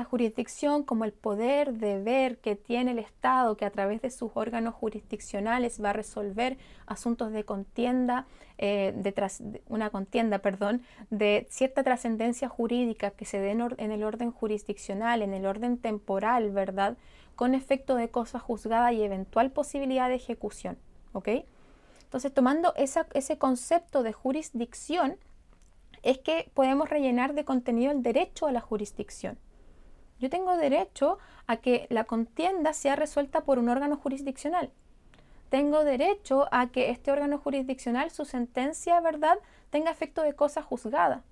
La 0.00 0.06
jurisdicción 0.06 0.82
como 0.82 1.04
el 1.04 1.12
poder, 1.12 1.74
deber 1.74 2.38
que 2.38 2.56
tiene 2.56 2.92
el 2.92 2.98
Estado 2.98 3.58
que 3.58 3.66
a 3.66 3.70
través 3.70 4.00
de 4.00 4.10
sus 4.10 4.30
órganos 4.32 4.74
jurisdiccionales 4.74 5.78
va 5.84 5.90
a 5.90 5.92
resolver 5.92 6.56
asuntos 6.86 7.32
de 7.32 7.44
contienda, 7.44 8.24
eh, 8.56 8.94
de 8.96 9.60
una 9.68 9.90
contienda, 9.90 10.38
perdón, 10.38 10.80
de 11.10 11.46
cierta 11.50 11.82
trascendencia 11.82 12.48
jurídica 12.48 13.10
que 13.10 13.26
se 13.26 13.40
dé 13.40 13.50
en, 13.50 13.92
el 13.92 14.02
orden 14.02 14.32
jurisdiccional, 14.32 15.20
en 15.20 15.34
el 15.34 15.44
orden 15.44 15.76
temporal, 15.76 16.50
¿verdad? 16.50 16.96
Con 17.36 17.54
efecto 17.54 17.94
de 17.94 18.08
cosa 18.08 18.38
juzgada 18.38 18.94
y 18.94 19.02
eventual 19.02 19.50
posibilidad 19.50 20.08
de 20.08 20.14
ejecución, 20.14 20.78
¿ok? 21.12 21.28
Entonces, 22.04 22.32
tomando 22.32 22.72
ese 22.74 23.36
concepto 23.36 24.02
de 24.02 24.14
jurisdicción, 24.14 25.18
es 26.02 26.16
que 26.16 26.50
podemos 26.54 26.88
rellenar 26.88 27.34
de 27.34 27.44
contenido 27.44 27.92
el 27.92 28.02
derecho 28.02 28.46
a 28.46 28.52
la 28.52 28.62
jurisdicción. 28.62 29.36
Yo 30.20 30.28
tengo 30.28 30.56
derecho 30.56 31.18
a 31.46 31.56
que 31.56 31.86
la 31.88 32.04
contienda 32.04 32.74
sea 32.74 32.94
resuelta 32.94 33.40
por 33.40 33.58
un 33.58 33.70
órgano 33.70 33.96
jurisdiccional. 33.96 34.70
Tengo 35.48 35.82
derecho 35.82 36.46
a 36.52 36.68
que 36.68 36.90
este 36.90 37.10
órgano 37.10 37.38
jurisdiccional, 37.38 38.10
su 38.10 38.24
sentencia, 38.24 39.00
¿verdad?, 39.00 39.38
tenga 39.70 39.90
efecto 39.90 40.22
de 40.22 40.34
cosa 40.34 40.62
juzgada. 40.62 41.22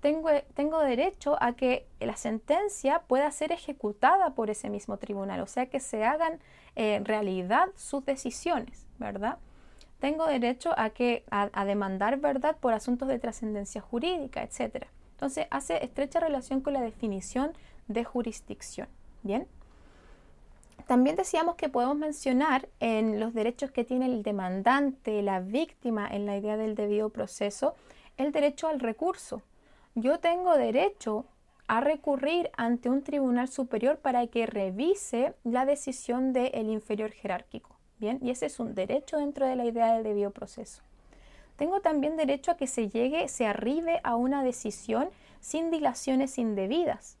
Tengo, 0.00 0.30
tengo, 0.54 0.80
derecho 0.80 1.36
a 1.40 1.54
que 1.54 1.86
la 1.98 2.16
sentencia 2.16 3.02
pueda 3.08 3.30
ser 3.32 3.50
ejecutada 3.50 4.30
por 4.34 4.50
ese 4.50 4.70
mismo 4.70 4.98
tribunal, 4.98 5.40
o 5.40 5.46
sea, 5.46 5.66
que 5.66 5.80
se 5.80 6.04
hagan 6.04 6.38
en 6.76 7.04
realidad 7.04 7.68
sus 7.74 8.04
decisiones, 8.04 8.86
¿verdad? 8.98 9.38
Tengo 9.98 10.26
derecho 10.26 10.72
a, 10.76 10.90
que, 10.90 11.24
a 11.30 11.64
demandar 11.64 12.18
verdad 12.18 12.56
por 12.60 12.74
asuntos 12.74 13.08
de 13.08 13.18
trascendencia 13.18 13.80
jurídica, 13.80 14.42
etc. 14.42 14.86
Entonces, 15.12 15.46
hace 15.50 15.82
estrecha 15.82 16.20
relación 16.20 16.60
con 16.60 16.74
la 16.74 16.82
definición 16.82 17.52
de 17.88 18.04
jurisdicción. 18.04 18.88
Bien. 19.22 19.46
También 20.86 21.16
decíamos 21.16 21.56
que 21.56 21.68
podemos 21.68 21.96
mencionar 21.96 22.68
en 22.78 23.18
los 23.18 23.34
derechos 23.34 23.72
que 23.72 23.84
tiene 23.84 24.06
el 24.06 24.22
demandante, 24.22 25.20
la 25.22 25.40
víctima 25.40 26.06
en 26.08 26.26
la 26.26 26.36
idea 26.36 26.56
del 26.56 26.76
debido 26.76 27.10
proceso, 27.10 27.74
el 28.16 28.30
derecho 28.30 28.68
al 28.68 28.78
recurso. 28.78 29.42
Yo 29.94 30.20
tengo 30.20 30.56
derecho 30.56 31.26
a 31.68 31.80
recurrir 31.80 32.50
ante 32.56 32.88
un 32.88 33.02
tribunal 33.02 33.48
superior 33.48 33.98
para 33.98 34.26
que 34.28 34.46
revise 34.46 35.34
la 35.42 35.66
decisión 35.66 36.32
del 36.32 36.68
inferior 36.68 37.10
jerárquico. 37.10 37.76
Bien, 37.98 38.18
y 38.22 38.30
ese 38.30 38.46
es 38.46 38.60
un 38.60 38.74
derecho 38.74 39.16
dentro 39.16 39.46
de 39.46 39.56
la 39.56 39.64
idea 39.64 39.94
del 39.94 40.04
debido 40.04 40.30
proceso. 40.30 40.82
Tengo 41.56 41.80
también 41.80 42.16
derecho 42.16 42.50
a 42.50 42.56
que 42.56 42.66
se 42.66 42.88
llegue, 42.88 43.28
se 43.28 43.46
arribe 43.46 44.00
a 44.04 44.14
una 44.14 44.42
decisión 44.44 45.08
sin 45.40 45.70
dilaciones 45.70 46.38
indebidas. 46.38 47.18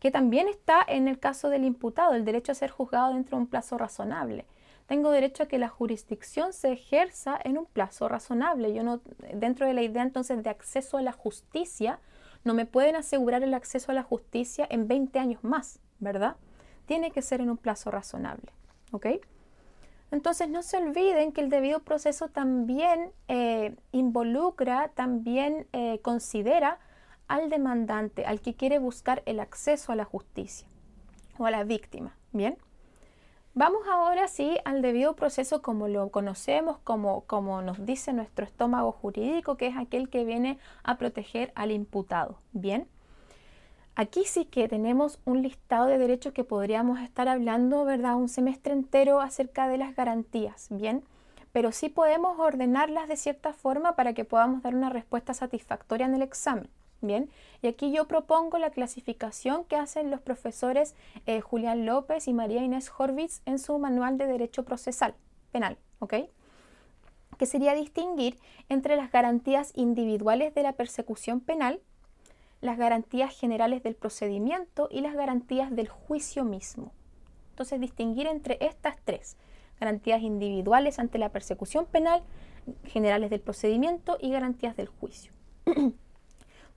Que 0.00 0.10
también 0.10 0.48
está 0.48 0.82
en 0.86 1.06
el 1.06 1.18
caso 1.18 1.50
del 1.50 1.64
imputado, 1.64 2.14
el 2.14 2.24
derecho 2.24 2.52
a 2.52 2.56
ser 2.56 2.70
juzgado 2.70 3.12
dentro 3.12 3.36
de 3.36 3.42
un 3.42 3.48
plazo 3.48 3.78
razonable. 3.78 4.46
Tengo 4.86 5.12
derecho 5.12 5.44
a 5.44 5.46
que 5.46 5.58
la 5.58 5.68
jurisdicción 5.68 6.52
se 6.52 6.72
ejerza 6.72 7.38
en 7.44 7.58
un 7.58 7.66
plazo 7.66 8.08
razonable. 8.08 8.74
Yo 8.74 8.82
no, 8.82 9.00
dentro 9.34 9.66
de 9.66 9.74
la 9.74 9.82
idea 9.82 10.02
entonces 10.02 10.42
de 10.42 10.50
acceso 10.50 10.96
a 10.96 11.02
la 11.02 11.12
justicia, 11.12 12.00
no 12.42 12.54
me 12.54 12.66
pueden 12.66 12.96
asegurar 12.96 13.42
el 13.42 13.54
acceso 13.54 13.92
a 13.92 13.94
la 13.94 14.02
justicia 14.02 14.66
en 14.68 14.88
20 14.88 15.18
años 15.18 15.44
más, 15.44 15.78
¿verdad? 16.00 16.36
Tiene 16.86 17.12
que 17.12 17.22
ser 17.22 17.40
en 17.40 17.50
un 17.50 17.58
plazo 17.58 17.90
razonable, 17.90 18.50
¿ok? 18.90 19.06
Entonces 20.10 20.48
no 20.48 20.62
se 20.62 20.78
olviden 20.78 21.32
que 21.32 21.42
el 21.42 21.50
debido 21.50 21.80
proceso 21.80 22.28
también 22.28 23.12
eh, 23.28 23.76
involucra, 23.92 24.88
también 24.88 25.68
eh, 25.72 26.00
considera 26.02 26.80
al 27.30 27.48
demandante, 27.48 28.26
al 28.26 28.40
que 28.40 28.54
quiere 28.54 28.80
buscar 28.80 29.22
el 29.24 29.38
acceso 29.38 29.92
a 29.92 29.96
la 29.96 30.04
justicia 30.04 30.66
o 31.38 31.46
a 31.46 31.52
la 31.52 31.62
víctima. 31.62 32.16
Bien. 32.32 32.58
Vamos 33.54 33.82
ahora 33.88 34.26
sí 34.26 34.58
al 34.64 34.82
debido 34.82 35.14
proceso 35.14 35.62
como 35.62 35.86
lo 35.86 36.10
conocemos, 36.10 36.78
como, 36.78 37.22
como 37.22 37.62
nos 37.62 37.86
dice 37.86 38.12
nuestro 38.12 38.44
estómago 38.44 38.90
jurídico, 38.90 39.56
que 39.56 39.68
es 39.68 39.76
aquel 39.76 40.08
que 40.10 40.24
viene 40.24 40.58
a 40.82 40.98
proteger 40.98 41.52
al 41.54 41.70
imputado. 41.70 42.40
Bien. 42.52 42.88
Aquí 43.94 44.24
sí 44.24 44.44
que 44.44 44.66
tenemos 44.66 45.20
un 45.24 45.42
listado 45.42 45.86
de 45.86 45.98
derechos 45.98 46.32
que 46.32 46.42
podríamos 46.42 46.98
estar 46.98 47.28
hablando, 47.28 47.84
¿verdad? 47.84 48.16
Un 48.16 48.28
semestre 48.28 48.72
entero 48.72 49.20
acerca 49.20 49.68
de 49.68 49.78
las 49.78 49.94
garantías, 49.94 50.66
¿bien? 50.70 51.04
Pero 51.52 51.70
sí 51.70 51.90
podemos 51.90 52.40
ordenarlas 52.40 53.06
de 53.06 53.16
cierta 53.16 53.52
forma 53.52 53.94
para 53.94 54.14
que 54.14 54.24
podamos 54.24 54.62
dar 54.62 54.74
una 54.74 54.90
respuesta 54.90 55.32
satisfactoria 55.32 56.06
en 56.06 56.14
el 56.14 56.22
examen. 56.22 56.68
Bien, 57.02 57.30
y 57.62 57.68
aquí 57.68 57.92
yo 57.92 58.06
propongo 58.06 58.58
la 58.58 58.70
clasificación 58.70 59.64
que 59.64 59.76
hacen 59.76 60.10
los 60.10 60.20
profesores 60.20 60.94
eh, 61.24 61.40
Julián 61.40 61.86
López 61.86 62.28
y 62.28 62.34
María 62.34 62.62
Inés 62.62 62.92
Horvitz 62.96 63.40
en 63.46 63.58
su 63.58 63.78
manual 63.78 64.18
de 64.18 64.26
Derecho 64.26 64.64
Procesal 64.64 65.14
Penal, 65.50 65.78
¿ok? 66.00 66.14
Que 67.38 67.46
sería 67.46 67.74
distinguir 67.74 68.36
entre 68.68 68.96
las 68.96 69.10
garantías 69.10 69.72
individuales 69.76 70.54
de 70.54 70.62
la 70.62 70.74
persecución 70.74 71.40
penal, 71.40 71.80
las 72.60 72.76
garantías 72.76 73.34
generales 73.34 73.82
del 73.82 73.94
procedimiento 73.94 74.88
y 74.90 75.00
las 75.00 75.14
garantías 75.14 75.74
del 75.74 75.88
juicio 75.88 76.44
mismo. 76.44 76.92
Entonces, 77.52 77.80
distinguir 77.80 78.26
entre 78.26 78.58
estas 78.60 78.96
tres, 79.02 79.38
garantías 79.80 80.20
individuales 80.20 80.98
ante 80.98 81.16
la 81.16 81.30
persecución 81.30 81.86
penal, 81.86 82.22
generales 82.84 83.30
del 83.30 83.40
procedimiento 83.40 84.18
y 84.20 84.30
garantías 84.30 84.76
del 84.76 84.88
juicio. 84.88 85.32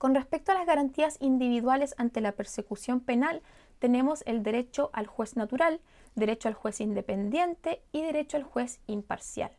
Con 0.04 0.14
respecto 0.14 0.52
a 0.52 0.54
las 0.54 0.66
garantías 0.66 1.16
individuales 1.18 1.94
ante 1.96 2.20
la 2.20 2.32
persecución 2.32 3.00
penal, 3.00 3.40
tenemos 3.78 4.22
el 4.26 4.42
derecho 4.42 4.90
al 4.92 5.06
juez 5.06 5.34
natural, 5.34 5.80
derecho 6.14 6.46
al 6.48 6.52
juez 6.52 6.82
independiente 6.82 7.80
y 7.90 8.02
derecho 8.02 8.36
al 8.36 8.42
juez 8.42 8.80
imparcial. 8.86 9.50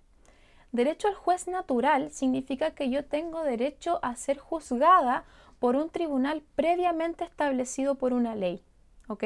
Derecho 0.71 1.07
al 1.07 1.15
juez 1.15 1.47
natural 1.47 2.11
significa 2.11 2.75
que 2.75 2.91
yo 2.91 3.05
tengo 3.05 3.41
derecho 3.41 3.97
a 4.03 4.15
ser 4.15 4.37
juzgada 4.37 5.23
por 5.57 5.75
un 5.75 5.89
tribunal 5.89 6.43
previamente 6.53 7.23
establecido 7.23 7.95
por 7.95 8.13
una 8.13 8.35
ley. 8.35 8.63
¿Ok? 9.07 9.23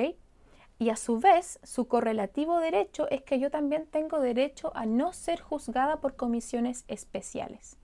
Y 0.78 0.90
a 0.90 0.96
su 0.96 1.20
vez, 1.20 1.60
su 1.64 1.90
correlativo 1.90 2.60
derecho 2.60 3.10
es 3.10 3.24
que 3.24 3.40
yo 3.40 3.52
también 3.52 3.88
tengo 3.88 4.22
derecho 4.22 4.72
a 4.74 4.86
no 4.86 5.12
ser 5.12 5.42
juzgada 5.42 6.00
por 6.00 6.16
comisiones 6.16 6.86
especiales. 6.88 7.76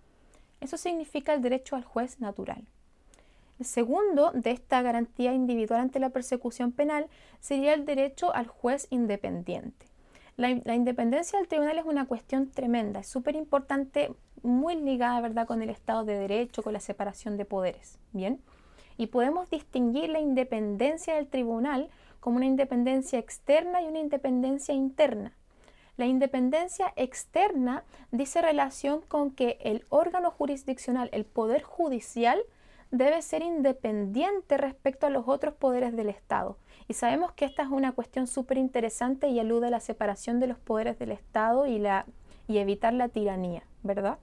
Eso 0.61 0.77
significa 0.77 1.33
el 1.33 1.41
derecho 1.41 1.75
al 1.75 1.83
juez 1.83 2.21
natural. 2.21 2.65
El 3.59 3.65
segundo 3.65 4.31
de 4.33 4.51
esta 4.51 4.81
garantía 4.81 5.33
individual 5.33 5.79
ante 5.81 6.00
la 6.00 6.09
persecución 6.09 6.71
penal 6.71 7.07
sería 7.39 7.74
el 7.74 7.85
derecho 7.85 8.33
al 8.33 8.47
juez 8.47 8.88
independiente. 8.89 9.85
La, 10.38 10.50
independencia 10.50 11.39
del 11.39 11.47
tribunal 11.47 11.77
es 11.77 11.85
una 11.85 12.07
cuestión 12.07 12.51
tremenda, 12.51 13.00
es 13.00 13.07
súper 13.07 13.38
importante, 13.38 14.13
muy 14.43 14.75
ligada 14.75 15.21
¿verdad? 15.21 15.47
con 15.47 15.62
el 15.62 15.69
Estado 15.69 16.03
de 16.03 16.19
Derecho, 16.19 16.62
con 16.62 16.74
la 16.74 16.81
separación 16.81 17.38
de 17.38 17.45
poderes. 17.45 17.97
Bien, 18.12 18.41
y 18.97 19.07
podemos 19.07 19.50
distinguir 19.50 20.09
la 20.09 20.19
independencia 20.19 21.15
del 21.15 21.27
tribunal 21.27 21.89
como 22.19 22.35
una 22.35 22.45
independencia 22.45 23.17
externa 23.17 23.81
y 23.81 23.85
una 23.85 24.00
independencia 24.00 24.74
interna. 24.74 25.33
La 25.95 26.05
independencia 26.05 26.91
externa 26.97 27.85
dice 28.12 28.41
relación 28.41 29.01
con 29.01 29.31
que 29.31 29.57
el 29.62 29.85
órgano 29.88 30.31
jurisdiccional, 30.31 31.09
el 31.13 31.24
poder 31.24 31.63
judicial, 31.63 32.41
debe 32.97 33.21
ser 33.21 33.41
independiente 33.41 34.57
respecto 34.57 35.07
a 35.07 35.09
los 35.09 35.27
otros 35.27 35.53
poderes 35.53 35.95
del 35.95 36.09
Estado. 36.09 36.57
Y 36.87 36.93
sabemos 36.93 37.33
que 37.33 37.45
esta 37.45 37.63
es 37.63 37.69
una 37.69 37.91
cuestión 37.91 38.27
súper 38.27 38.57
interesante 38.57 39.27
y 39.27 39.39
alude 39.39 39.67
a 39.67 39.71
la 39.71 39.79
separación 39.79 40.39
de 40.39 40.47
los 40.47 40.57
poderes 40.57 40.97
del 40.99 41.11
Estado 41.11 41.65
y, 41.65 41.79
la, 41.79 42.05
y 42.47 42.59
evitar 42.59 42.93
la 42.93 43.09
tiranía, 43.09 43.63
¿verdad? 43.83 44.17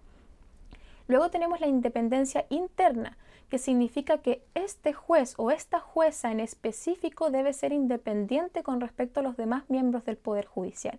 Luego 1.08 1.30
tenemos 1.30 1.60
la 1.60 1.66
independencia 1.66 2.46
interna, 2.48 3.18
que 3.50 3.58
significa 3.58 4.18
que 4.18 4.42
este 4.54 4.94
juez 4.94 5.34
o 5.36 5.50
esta 5.50 5.78
jueza 5.78 6.32
en 6.32 6.40
específico 6.40 7.30
debe 7.30 7.52
ser 7.52 7.72
independiente 7.72 8.62
con 8.62 8.80
respecto 8.80 9.20
a 9.20 9.22
los 9.22 9.36
demás 9.36 9.64
miembros 9.68 10.04
del 10.04 10.16
Poder 10.16 10.46
Judicial. 10.46 10.98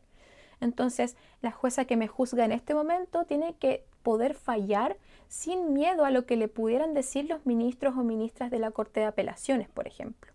Entonces, 0.61 1.17
la 1.41 1.51
jueza 1.51 1.85
que 1.85 1.97
me 1.97 2.07
juzga 2.07 2.45
en 2.45 2.51
este 2.51 2.75
momento 2.75 3.25
tiene 3.25 3.55
que 3.55 3.83
poder 4.03 4.35
fallar 4.35 4.97
sin 5.27 5.73
miedo 5.73 6.05
a 6.05 6.11
lo 6.11 6.25
que 6.25 6.35
le 6.35 6.47
pudieran 6.47 6.93
decir 6.93 7.25
los 7.27 7.45
ministros 7.45 7.95
o 7.97 8.03
ministras 8.03 8.51
de 8.51 8.59
la 8.59 8.71
Corte 8.71 8.99
de 8.99 9.07
Apelaciones, 9.07 9.69
por 9.69 9.87
ejemplo. 9.87 10.31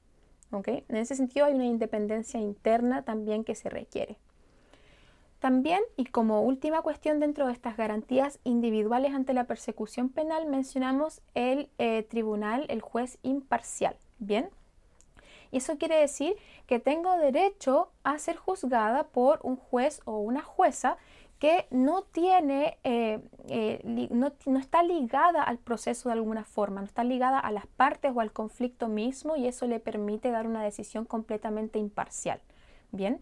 En 0.50 0.96
ese 0.96 1.14
sentido 1.14 1.46
hay 1.46 1.54
una 1.54 1.66
independencia 1.66 2.40
interna 2.40 3.02
también 3.02 3.44
que 3.44 3.54
se 3.54 3.68
requiere. 3.68 4.16
También, 5.40 5.82
y 5.96 6.06
como 6.06 6.42
última 6.42 6.82
cuestión 6.82 7.20
dentro 7.20 7.46
de 7.46 7.52
estas 7.52 7.76
garantías 7.76 8.40
individuales 8.42 9.14
ante 9.14 9.34
la 9.34 9.44
persecución 9.44 10.08
penal, 10.08 10.46
mencionamos 10.46 11.20
el 11.34 11.68
eh, 11.78 12.02
tribunal, 12.02 12.66
el 12.68 12.80
juez 12.80 13.18
imparcial. 13.22 13.96
Bien, 14.18 14.50
y 15.50 15.58
eso 15.58 15.78
quiere 15.78 15.96
decir 15.96 16.36
que 16.66 16.78
tengo 16.78 17.16
derecho 17.16 17.90
a 18.02 18.18
ser 18.18 18.36
juzgada 18.36 19.04
por 19.04 19.40
un 19.42 19.56
juez 19.56 20.00
o 20.04 20.18
una 20.18 20.42
jueza 20.42 20.96
que 21.38 21.66
no 21.70 22.02
tiene, 22.02 22.78
eh, 22.82 23.20
eh, 23.48 23.80
no, 24.10 24.32
no, 24.46 24.58
está 24.58 24.82
ligada 24.82 25.42
al 25.42 25.58
proceso 25.58 26.08
de 26.08 26.14
alguna 26.14 26.44
forma, 26.44 26.80
no 26.80 26.86
está 26.86 27.04
ligada 27.04 27.38
a 27.38 27.52
las 27.52 27.66
partes 27.66 28.12
o 28.14 28.20
al 28.20 28.32
conflicto 28.32 28.88
mismo 28.88 29.36
y 29.36 29.46
eso 29.46 29.66
le 29.66 29.78
permite 29.78 30.30
dar 30.30 30.46
una 30.46 30.62
decisión 30.62 31.04
completamente 31.04 31.78
imparcial. 31.78 32.40
Bien. 32.90 33.20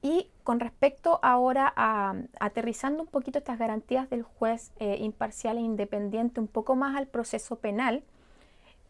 Y 0.00 0.30
con 0.44 0.60
respecto 0.60 1.18
ahora 1.22 1.72
a 1.74 2.14
aterrizando 2.38 3.02
un 3.02 3.08
poquito 3.08 3.38
estas 3.38 3.58
garantías 3.58 4.08
del 4.08 4.22
juez 4.22 4.70
eh, 4.78 4.98
imparcial 5.00 5.58
e 5.58 5.62
independiente 5.62 6.40
un 6.40 6.46
poco 6.46 6.76
más 6.76 6.96
al 6.96 7.08
proceso 7.08 7.56
penal, 7.56 8.04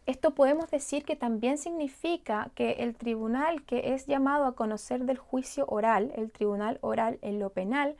esto 0.04 0.34
podemos 0.34 0.70
decir 0.70 1.04
que 1.04 1.16
también 1.16 1.56
significa 1.56 2.50
que 2.54 2.72
el 2.80 2.94
tribunal 2.94 3.62
que 3.64 3.94
es 3.94 4.06
llamado 4.06 4.44
a 4.44 4.54
conocer 4.54 5.04
del 5.04 5.18
juicio 5.18 5.64
oral, 5.66 6.12
el 6.16 6.30
tribunal 6.30 6.78
oral 6.82 7.18
en 7.22 7.38
lo 7.38 7.50
penal, 7.50 7.96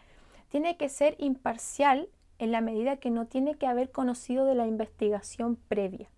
tiene 0.48 0.76
que 0.76 0.88
ser 0.88 1.14
imparcial 1.18 2.08
en 2.38 2.52
la 2.52 2.60
medida 2.60 2.96
que 2.96 3.10
no 3.10 3.26
tiene 3.26 3.56
que 3.56 3.66
haber 3.66 3.90
conocido 3.90 4.44
de 4.44 4.54
la 4.54 4.66
investigación 4.66 5.56
previa. 5.68 6.08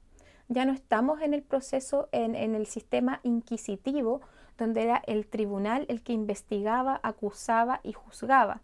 Ya 0.48 0.64
no 0.64 0.72
estamos 0.72 1.22
en 1.22 1.32
el 1.32 1.42
proceso, 1.42 2.08
en, 2.12 2.34
el 2.34 2.66
sistema 2.66 3.20
inquisitivo, 3.22 4.20
donde 4.58 4.82
era 4.82 5.02
el 5.06 5.26
tribunal 5.26 5.86
el 5.88 6.02
que 6.02 6.12
investigaba, 6.12 7.00
acusaba 7.02 7.80
y 7.82 7.92
juzgaba. 7.92 8.60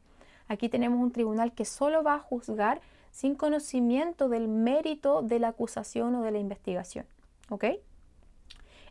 Aquí 0.48 0.68
tenemos 0.68 1.00
un 1.00 1.12
tribunal 1.12 1.52
que 1.52 1.64
solo 1.64 2.02
va 2.02 2.14
a 2.14 2.20
juzgar 2.20 2.80
sin 3.12 3.34
conocimiento 3.34 4.28
del 4.28 4.48
mérito 4.48 5.22
de 5.22 5.38
la 5.38 5.48
acusación 5.48 6.14
o 6.16 6.22
de 6.22 6.32
la 6.32 6.38
investigación. 6.38 7.06
¿Ok? 7.50 7.64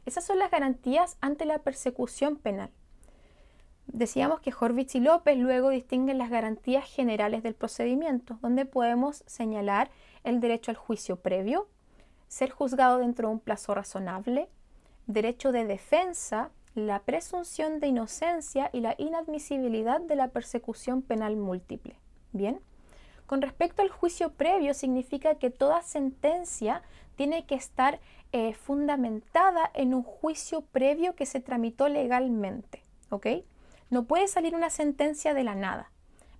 Esas 0.06 0.24
son 0.24 0.40
las 0.40 0.50
garantías 0.50 1.18
ante 1.20 1.46
la 1.46 1.60
persecución 1.60 2.38
penal. 2.38 2.72
Decíamos 3.88 4.40
que 4.42 4.54
Horvitz 4.58 4.96
y 4.96 5.00
López 5.00 5.38
luego 5.38 5.70
distinguen 5.70 6.18
las 6.18 6.30
garantías 6.30 6.86
generales 6.86 7.44
del 7.44 7.54
procedimiento, 7.54 8.38
donde 8.42 8.66
podemos 8.66 9.24
señalar 9.28 9.92
el 10.24 10.40
derecho 10.40 10.72
al 10.72 10.78
juicio 10.78 11.18
previo, 11.18 11.68
ser 12.28 12.50
juzgado 12.50 12.98
dentro 12.98 13.28
de 13.28 13.36
un 13.36 13.40
plazo 13.40 13.76
razonable, 13.76 14.50
derecho 15.08 15.52
de 15.52 15.66
defensa, 15.66 16.50
la 16.74 17.00
presunción 17.04 17.80
de 17.80 17.88
inocencia 17.88 18.70
y 18.74 18.82
la 18.82 18.96
inadmisibilidad 18.98 20.02
de 20.02 20.16
la 20.16 20.30
persecución 20.30 21.02
penal 21.02 21.38
múltiple. 21.38 21.96
Bien, 22.34 22.60
con 23.28 23.42
respecto 23.42 23.82
al 23.82 23.90
juicio 23.90 24.34
previo 24.34 24.74
significa 24.74 25.36
que 25.36 25.50
toda 25.50 25.82
sentencia 25.84 26.82
tiene 27.16 27.46
que 27.46 27.56
estar 27.56 28.00
eh, 28.34 28.54
fundamentada 28.54 29.72
en 29.74 29.94
un 29.94 30.04
juicio 30.04 30.62
previo 30.62 31.16
que 31.16 31.26
se 31.26 31.40
tramitó 31.40 31.88
legalmente. 31.88 32.84
No 33.90 34.06
puede 34.06 34.28
salir 34.28 34.56
una 34.56 34.70
sentencia 34.70 35.34
de 35.34 35.44
la 35.44 35.56
nada. 35.56 35.92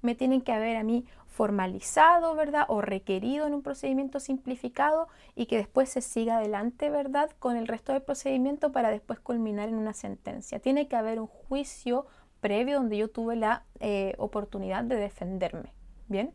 me 0.02 0.14
tienen 0.14 0.42
que 0.42 0.52
haber 0.52 0.78
a 0.78 0.84
mí 0.84 1.06
formalizado, 1.36 2.34
¿verdad? 2.34 2.66
O 2.70 2.80
requerido 2.82 3.46
en 3.46 3.54
un 3.54 3.62
procedimiento 3.62 4.22
simplificado 4.22 5.10
y 5.36 5.48
que 5.48 5.58
después 5.58 5.90
se 5.90 6.02
siga 6.02 6.38
adelante, 6.38 6.90
¿verdad? 6.90 7.30
Con 7.40 7.58
el 7.58 7.68
resto 7.68 7.92
del 7.92 8.02
procedimiento 8.02 8.72
para 8.72 8.90
después 8.90 9.20
culminar 9.20 9.68
en 9.68 9.76
una 9.76 9.94
sentencia. 9.94 10.60
Tiene 10.60 10.88
que 10.88 10.96
haber 10.96 11.20
un 11.20 11.28
juicio 11.28 12.06
previo 12.40 12.78
donde 12.78 12.98
yo 12.98 13.10
tuve 13.10 13.36
la 13.36 13.64
eh, 13.82 14.14
oportunidad 14.18 14.86
de 14.86 14.96
defenderme. 14.96 15.74
Bien. 16.08 16.32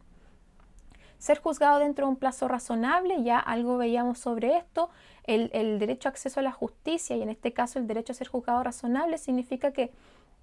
Ser 1.17 1.39
juzgado 1.39 1.79
dentro 1.79 2.05
de 2.05 2.11
un 2.11 2.17
plazo 2.19 2.47
razonable, 2.47 3.23
ya 3.23 3.39
algo 3.39 3.79
veíamos 3.79 4.19
sobre 4.19 4.59
esto. 4.59 4.91
El, 5.25 5.51
el, 5.55 5.79
derecho 5.79 6.09
a 6.09 6.11
acceso 6.11 6.41
a 6.41 6.43
la 6.43 6.53
justicia 6.53 7.17
y 7.17 7.23
en 7.23 7.31
este 7.31 7.55
caso 7.55 7.79
el 7.79 7.87
derecho 7.87 8.13
a 8.13 8.17
ser 8.17 8.29
juzgado 8.29 8.63
razonable 8.63 9.17
significa 9.17 9.73
que 9.73 9.93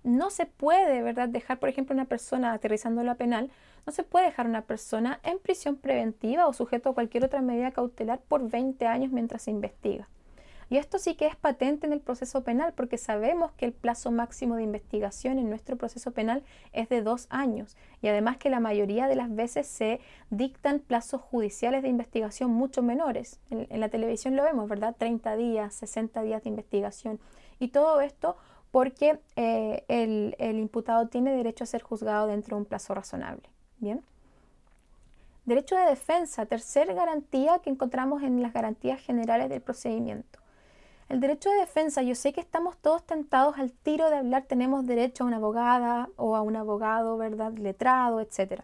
no 0.04 0.30
se 0.30 0.46
puede, 0.46 1.02
¿verdad?, 1.02 1.30
dejar, 1.30 1.60
por 1.60 1.70
ejemplo, 1.70 1.94
una 1.94 2.06
persona 2.06 2.54
aterrizando 2.54 3.04
la 3.04 3.16
penal, 3.16 3.52
no 3.86 3.94
se 3.94 4.04
puede 4.04 4.26
dejar 4.26 4.48
una 4.48 4.64
persona 4.64 5.20
en 5.24 5.40
prisión 5.40 5.78
preventiva 5.78 6.48
o 6.48 6.54
sujeto 6.54 6.90
a 6.90 6.94
cualquier 6.94 7.26
otra 7.26 7.42
medida 7.42 7.72
cautelar 7.72 8.20
por 8.20 8.50
20 8.50 8.86
años 8.86 9.12
mientras 9.12 9.44
se 9.44 9.52
investiga. 9.52 10.08
Y 10.70 10.78
esto 10.78 11.00
sí 11.00 11.16
que 11.16 11.28
es 11.28 11.36
patente 11.36 11.88
en 11.88 11.94
el 11.94 12.02
proceso 12.02 12.44
penal 12.44 12.74
porque 12.76 12.98
sabemos 12.98 13.54
que 13.54 13.66
el 13.66 13.72
plazo 13.72 14.12
máximo 14.12 14.58
de 14.58 14.64
investigación 14.64 15.40
en 15.40 15.50
nuestro 15.50 15.78
proceso 15.78 16.12
penal 16.12 16.44
es 16.74 16.90
de 16.90 17.02
dos 17.02 17.28
años 17.30 17.78
y 18.02 18.10
además 18.10 18.38
que 18.38 18.50
la 18.50 18.60
mayoría 18.60 19.08
de 19.08 19.16
las 19.16 19.34
veces 19.34 19.68
se 19.68 20.02
dictan 20.30 20.80
plazos 20.80 21.22
judiciales 21.22 21.84
de 21.84 21.90
investigación 21.90 22.52
mucho 22.52 22.84
menores. 22.84 23.40
En, 23.50 23.80
la 23.80 23.88
televisión 23.88 24.36
lo 24.36 24.44
vemos, 24.44 24.68
¿verdad? 24.68 24.96
30 24.98 25.38
días, 25.38 25.74
60 25.76 26.22
días 26.24 26.44
de 26.44 26.50
investigación 26.50 27.20
y 27.60 27.70
todo 27.70 28.02
esto 28.02 28.36
porque 28.72 29.20
eh, 29.36 29.84
el, 29.88 30.36
el 30.40 30.60
imputado 30.60 31.08
tiene 31.08 31.36
derecho 31.36 31.64
a 31.64 31.68
ser 31.68 31.82
juzgado 31.82 32.28
dentro 32.28 32.56
de 32.56 32.62
un 32.62 32.66
plazo 32.66 32.94
razonable. 32.94 33.44
Bien. 33.80 34.04
Derecho 35.46 35.78
de 35.78 35.86
defensa, 35.86 36.46
tercera 36.46 36.94
garantía 36.94 37.60
que 37.60 37.70
encontramos 37.70 38.22
en 38.22 38.42
las 38.42 38.52
garantías 38.52 39.00
generales 39.00 39.50
del 39.50 39.62
procedimiento. 39.62 40.40
El 41.10 41.22
derecho 41.22 41.50
de 41.50 41.56
defensa, 41.60 42.02
yo 42.02 42.16
sé 42.16 42.34
que 42.34 42.42
estamos 42.42 42.76
todos 42.78 43.06
tentados 43.06 43.58
al 43.58 43.72
tiro 43.72 44.10
de 44.10 44.18
hablar, 44.18 44.44
tenemos 44.44 44.86
derecho 44.86 45.24
a 45.24 45.28
una 45.28 45.38
abogada 45.38 46.10
o 46.18 46.36
a 46.36 46.42
un 46.42 46.58
abogado, 46.58 47.18
¿verdad? 47.18 47.54
Letrado, 47.54 48.20
etc. 48.20 48.62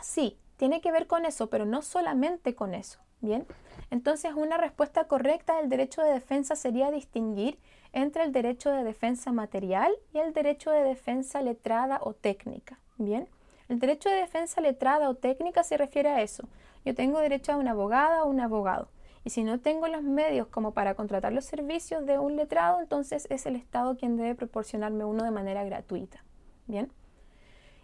Sí, 0.00 0.38
tiene 0.56 0.80
que 0.80 0.90
ver 0.90 1.06
con 1.06 1.26
eso, 1.26 1.50
pero 1.50 1.66
no 1.66 1.82
solamente 1.82 2.54
con 2.54 2.72
eso, 2.72 2.98
¿bien? 3.20 3.46
Entonces, 3.90 4.32
una 4.34 4.56
respuesta 4.56 5.04
correcta 5.06 5.56
del 5.58 5.68
derecho 5.68 6.00
de 6.02 6.12
defensa 6.12 6.56
sería 6.56 6.90
distinguir 6.90 7.58
entre 7.94 8.24
el 8.24 8.32
derecho 8.32 8.70
de 8.70 8.82
defensa 8.82 9.32
material 9.32 9.92
y 10.12 10.18
el 10.18 10.32
derecho 10.32 10.72
de 10.72 10.82
defensa 10.82 11.40
letrada 11.40 12.00
o 12.02 12.12
técnica, 12.12 12.80
¿bien? 12.98 13.28
El 13.68 13.78
derecho 13.78 14.10
de 14.10 14.16
defensa 14.16 14.60
letrada 14.60 15.08
o 15.08 15.14
técnica 15.14 15.62
se 15.62 15.76
refiere 15.76 16.10
a 16.10 16.20
eso. 16.20 16.46
Yo 16.84 16.94
tengo 16.94 17.20
derecho 17.20 17.52
a 17.52 17.56
una 17.56 17.70
abogada 17.70 18.24
o 18.24 18.28
un 18.28 18.40
abogado. 18.40 18.88
Y 19.24 19.30
si 19.30 19.44
no 19.44 19.60
tengo 19.60 19.86
los 19.86 20.02
medios 20.02 20.48
como 20.48 20.72
para 20.72 20.94
contratar 20.94 21.32
los 21.32 21.44
servicios 21.44 22.04
de 22.04 22.18
un 22.18 22.36
letrado, 22.36 22.80
entonces 22.80 23.26
es 23.30 23.46
el 23.46 23.56
Estado 23.56 23.96
quien 23.96 24.16
debe 24.16 24.34
proporcionarme 24.34 25.04
uno 25.04 25.24
de 25.24 25.30
manera 25.30 25.64
gratuita. 25.64 26.22
Bien. 26.66 26.90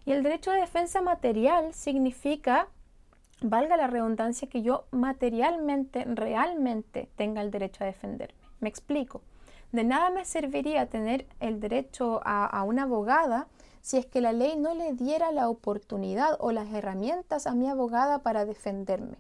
Y 0.05 0.13
el 0.13 0.25
derecho 0.25 0.51
de 0.51 0.61
defensa 0.61 1.01
material 1.03 1.73
significa, 1.73 2.67
valga 3.41 3.77
la 3.77 3.87
redundancia, 3.87 4.49
que 4.49 4.63
yo 4.63 4.87
materialmente, 4.91 6.05
realmente 6.05 7.09
tenga 7.17 7.43
el 7.43 7.53
derecho 7.53 7.85
a 7.85 7.87
defenderme. 7.87 8.41
Me 8.59 8.69
explico. 8.69 9.23
De 9.73 9.85
nada 9.85 10.11
me 10.11 10.25
serviría 10.25 10.87
tener 10.87 11.27
el 11.39 11.61
derecho 11.61 12.21
a, 12.25 12.63
una 12.65 12.83
abogada 12.83 13.47
si 13.83 13.97
es 13.97 14.07
que 14.07 14.21
la 14.21 14.33
ley 14.33 14.57
no 14.57 14.75
le 14.75 14.93
diera 14.93 15.31
la 15.31 15.49
oportunidad 15.49 16.37
o 16.41 16.51
las 16.51 16.73
herramientas 16.73 17.47
a 17.47 17.55
mi 17.55 17.69
abogada 17.69 18.19
para 18.19 18.45
defenderme. 18.45 19.17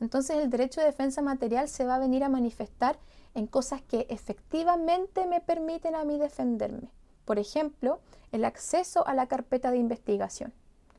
Entonces 0.00 0.38
el 0.38 0.50
derecho 0.50 0.80
de 0.80 0.86
defensa 0.86 1.20
material 1.20 1.68
se 1.68 1.84
va 1.84 1.96
a 1.96 2.00
venir 2.00 2.24
a 2.24 2.28
manifestar 2.28 2.96
en 3.34 3.46
cosas 3.46 3.82
que 3.82 4.06
efectivamente 4.08 5.26
me 5.26 5.40
permiten 5.40 5.94
a 5.94 6.04
mí 6.04 6.18
defenderme. 6.18 6.88
Por 7.24 7.38
ejemplo, 7.38 8.00
el 8.30 8.44
acceso 8.44 9.06
a 9.06 9.14
la 9.14 9.26
carpeta 9.26 9.70
de 9.70 9.78
investigación, 9.78 10.52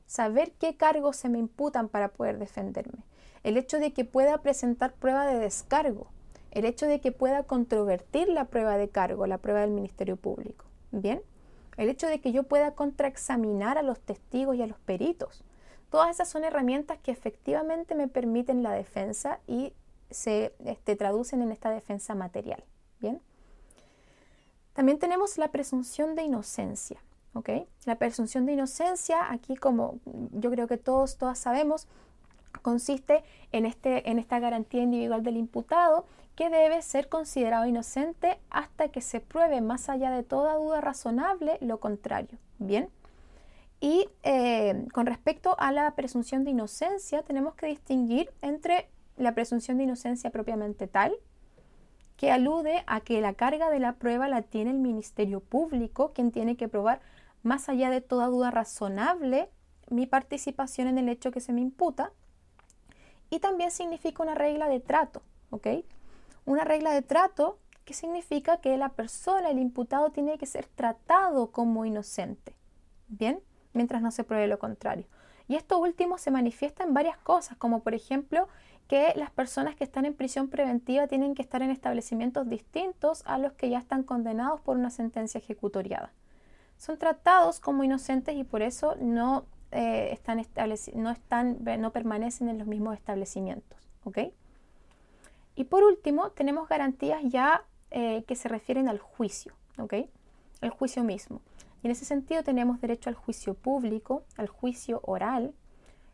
saber 0.06 0.52
qué 0.54 0.76
cargos 0.76 1.18
se 1.18 1.30
me 1.30 1.40
imputan 1.40 1.90
para 1.90 2.10
poder 2.10 2.38
defenderme, 2.38 3.04
el 3.44 3.58
hecho 3.58 3.80
de 3.80 3.94
que 3.94 4.06
pueda 4.06 4.38
presentar 4.40 4.94
prueba 4.94 5.26
de 5.26 5.40
descargo, 5.40 6.08
el 6.54 6.66
hecho 6.66 6.88
de 6.88 7.02
que 7.02 7.12
pueda 7.12 7.44
controvertir 7.44 8.30
la 8.30 8.46
prueba 8.46 8.78
de 8.78 8.90
cargo, 8.90 9.28
la 9.28 9.38
prueba 9.38 9.62
del 9.62 9.72
Ministerio 9.72 10.16
Público. 10.16 10.66
Bien, 10.92 11.22
el 11.78 11.90
hecho 11.90 12.08
de 12.08 12.22
que 12.22 12.32
yo 12.32 12.44
pueda 12.44 12.72
contraexaminar 12.72 13.78
a 13.78 13.84
los 13.84 14.00
testigos 14.00 14.56
y 14.56 14.62
a 14.62 14.68
los 14.68 14.80
peritos, 14.80 15.44
Todas 15.94 16.10
esas 16.10 16.28
son 16.28 16.44
herramientas 16.44 16.98
que 17.04 17.12
efectivamente 17.12 17.94
me 17.94 18.08
permiten 18.08 18.64
la 18.64 18.72
defensa 18.72 19.40
y 19.46 19.74
se 20.10 20.56
este, 20.66 20.96
traducen 20.96 21.44
en 21.44 21.52
esta 21.52 21.70
defensa 21.70 22.16
material. 22.16 22.64
Bien. 23.00 23.22
También 24.74 24.98
tenemos 24.98 25.38
la 25.38 25.52
presunción 25.52 26.16
de 26.16 26.24
inocencia. 26.24 27.00
La 27.86 28.00
presunción 28.00 28.48
de 28.48 28.54
inocencia, 28.54 29.32
aquí 29.32 29.56
como 29.56 30.00
yo 30.32 30.50
creo 30.50 30.68
que 30.68 30.78
todos, 30.78 31.20
todas 31.20 31.38
sabemos, 31.38 31.88
consiste 32.64 33.24
en, 33.52 33.68
este, 33.68 34.10
en 34.10 34.18
esta 34.18 34.40
garantía 34.40 34.82
individual 34.82 35.22
del 35.22 35.38
imputado 35.38 36.08
que 36.36 36.50
debe 36.50 36.82
ser 36.82 37.10
considerado 37.10 37.68
inocente 37.68 38.40
hasta 38.50 38.88
que 38.88 39.02
se 39.02 39.20
pruebe 39.20 39.62
más 39.62 39.88
allá 39.90 40.10
de 40.10 40.24
toda 40.24 40.56
duda 40.56 40.82
razonable 40.82 41.60
lo 41.62 41.80
contrario. 41.80 42.40
Bien. 42.58 42.90
Y 43.80 44.08
eh, 44.24 44.88
con 44.94 45.06
respecto 45.06 45.56
a 45.60 45.72
la 45.72 45.94
presunción 45.94 46.44
de 46.44 46.52
inocencia, 46.52 47.22
tenemos 47.22 47.54
que 47.54 47.68
distinguir 47.68 48.32
entre 48.42 48.90
la 49.18 49.36
presunción 49.36 49.78
de 49.78 49.84
inocencia 49.84 50.32
propiamente 50.32 50.88
tal, 50.88 51.14
que 52.18 52.32
alude 52.32 52.84
a 52.88 53.02
que 53.02 53.22
la 53.22 53.34
carga 53.34 53.70
de 53.70 53.80
la 53.80 53.96
prueba 53.96 54.28
la 54.28 54.42
tiene 54.42 54.72
el 54.72 54.80
Ministerio 54.80 55.42
Público, 55.42 56.14
quien 56.14 56.32
tiene 56.32 56.56
que 56.56 56.70
probar 56.70 57.02
más 57.44 57.68
allá 57.70 57.90
de 57.90 58.02
toda 58.02 58.28
duda 58.28 58.50
razonable 58.50 59.50
mi 59.90 60.08
participación 60.08 60.88
en 60.88 60.98
el 60.98 61.10
hecho 61.10 61.32
que 61.32 61.42
se 61.42 61.54
me 61.54 61.62
imputa. 61.62 62.12
Y 63.34 63.40
también 63.40 63.72
significa 63.72 64.22
una 64.22 64.36
regla 64.36 64.68
de 64.68 64.80
trato, 64.80 65.24
¿ok? 65.50 65.68
Una 66.46 66.64
regla 66.64 66.92
de 66.92 67.02
trato 67.02 67.58
que 67.84 67.94
significa 67.94 68.58
que 68.58 68.78
la 68.78 68.90
persona, 68.90 69.50
el 69.50 69.60
imputado, 69.60 70.12
tiene 70.12 70.38
que 70.38 70.46
ser 70.46 70.68
tratado 70.68 71.52
como 71.52 71.86
inocente. 71.86 72.56
¿Bien? 73.08 73.42
mientras 73.74 74.02
no 74.02 74.12
se 74.12 74.24
pruebe 74.24 74.48
lo 74.48 74.60
contrario. 74.60 75.06
Y 75.48 75.56
esto 75.56 75.78
último 75.78 76.18
se 76.18 76.32
manifiesta 76.32 76.84
en 76.84 76.94
varias 76.94 77.18
cosas, 77.18 77.58
como 77.58 77.82
por 77.82 77.94
ejemplo 77.94 78.48
que 78.88 79.14
las 79.16 79.32
personas 79.32 79.76
que 79.76 79.84
están 79.84 80.06
en 80.06 80.14
prisión 80.14 80.50
preventiva 80.50 81.08
tienen 81.08 81.36
que 81.36 81.42
estar 81.42 81.62
en 81.62 81.72
establecimientos 81.72 82.48
distintos 82.48 83.24
a 83.26 83.38
los 83.38 83.54
que 83.54 83.70
ya 83.70 83.80
están 83.80 84.04
condenados 84.04 84.62
por 84.62 84.78
una 84.78 84.90
sentencia 84.90 85.40
ejecutoriada. 85.40 86.12
Son 86.78 86.98
tratados 86.98 87.60
como 87.60 87.84
inocentes 87.84 88.36
y 88.36 88.44
por 88.44 88.62
eso 88.62 88.96
no, 89.00 89.46
eh, 89.74 90.12
están, 90.12 90.46
no, 90.96 91.10
están, 91.10 91.64
no 91.80 91.92
permanecen 91.92 92.50
en 92.50 92.58
los 92.58 92.68
mismos 92.68 92.96
establecimientos. 92.96 93.80
Y 95.56 95.66
por 95.66 95.84
último, 95.84 96.32
tenemos 96.32 96.68
garantías 96.68 97.22
ya 97.24 97.64
eh, 97.92 98.24
que 98.28 98.36
se 98.36 98.50
refieren 98.50 98.88
al 98.88 99.00
juicio, 99.00 99.54
¿okay? 99.78 100.10
el 100.62 100.70
juicio 100.70 101.04
mismo. 101.04 101.42
Y 101.82 101.88
en 101.88 101.92
ese 101.92 102.06
sentido 102.06 102.44
tenemos 102.44 102.80
derecho 102.82 103.10
al 103.10 103.16
juicio 103.16 103.54
público, 103.54 104.24
al 104.38 104.48
juicio 104.48 105.02
oral, 105.04 105.54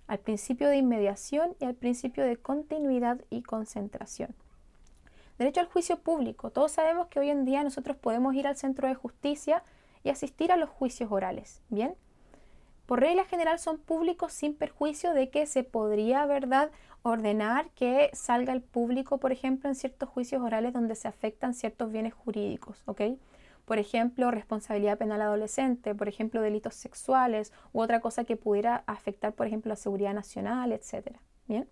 al 0.08 0.20
principio 0.20 0.68
de 0.68 0.78
inmediación 0.78 1.56
y 1.60 1.66
al 1.66 1.76
principio 1.76 2.26
de 2.26 2.38
continuidad 2.38 3.22
y 3.30 3.44
concentración. 3.44 4.36
Derecho 5.38 5.62
al 5.62 5.68
juicio 5.68 6.00
público. 6.00 6.50
Todos 6.50 6.72
sabemos 6.72 7.08
que 7.08 7.20
hoy 7.20 7.30
en 7.30 7.46
día 7.46 7.64
nosotros 7.64 7.96
podemos 7.96 8.34
ir 8.36 8.48
al 8.48 8.58
centro 8.58 8.88
de 8.88 8.96
justicia 8.96 9.64
y 10.04 10.10
asistir 10.10 10.52
a 10.52 10.58
los 10.58 10.70
juicios 10.70 11.12
orales. 11.12 11.62
Bien, 11.70 11.96
por 12.90 13.02
regla 13.02 13.24
general 13.24 13.60
son 13.60 13.78
públicos 13.78 14.34
sin 14.34 14.56
perjuicio 14.56 15.14
de 15.14 15.30
que 15.30 15.46
se 15.46 15.64
podría, 15.64 16.26
¿verdad?, 16.26 16.72
ordenar 17.04 17.70
que 17.76 18.10
salga 18.14 18.52
el 18.52 18.64
público, 18.64 19.20
por 19.20 19.32
ejemplo, 19.32 19.70
en 19.70 19.76
ciertos 19.76 20.10
juicios 20.10 20.42
orales 20.42 20.74
donde 20.74 20.96
se 20.96 21.08
afectan 21.08 21.54
ciertos 21.54 21.92
bienes 21.92 22.16
jurídicos, 22.16 22.82
¿ok? 22.88 23.02
por 23.66 23.78
ejemplo, 23.78 24.32
responsabilidad 24.32 24.98
penal 24.98 25.22
adolescente, 25.22 25.94
por 25.94 26.08
ejemplo, 26.08 26.42
delitos 26.42 26.74
sexuales 26.74 27.54
u 27.74 27.82
otra 27.82 28.00
cosa 28.00 28.24
que 28.24 28.36
pudiera 28.36 28.84
afectar, 28.88 29.34
por 29.34 29.46
ejemplo, 29.46 29.70
la 29.70 29.76
seguridad 29.76 30.16
nacional, 30.16 30.72
etc. 30.72 31.16
Bien. 31.48 31.68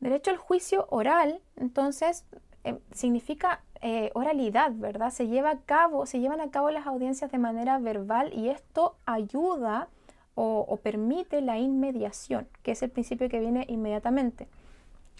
Derecho 0.00 0.30
al 0.30 0.36
juicio 0.36 0.86
oral, 0.90 1.40
entonces, 1.56 2.26
eh, 2.68 2.78
significa 2.92 3.60
eh, 3.80 4.10
oralidad, 4.14 4.72
¿verdad? 4.74 5.10
Se 5.10 5.28
lleva 5.28 5.50
a 5.50 5.58
cabo, 5.58 6.06
se 6.06 6.20
llevan 6.20 6.40
a 6.40 6.50
cabo 6.50 6.70
las 6.70 6.86
audiencias 6.86 7.30
de 7.30 7.38
manera 7.38 7.78
verbal 7.78 8.32
y 8.34 8.48
esto 8.48 8.96
ayuda 9.06 9.88
o, 10.34 10.64
o 10.68 10.76
permite 10.76 11.40
la 11.40 11.58
inmediación, 11.58 12.48
que 12.62 12.72
es 12.72 12.82
el 12.82 12.90
principio 12.90 13.28
que 13.28 13.40
viene 13.40 13.64
inmediatamente. 13.68 14.48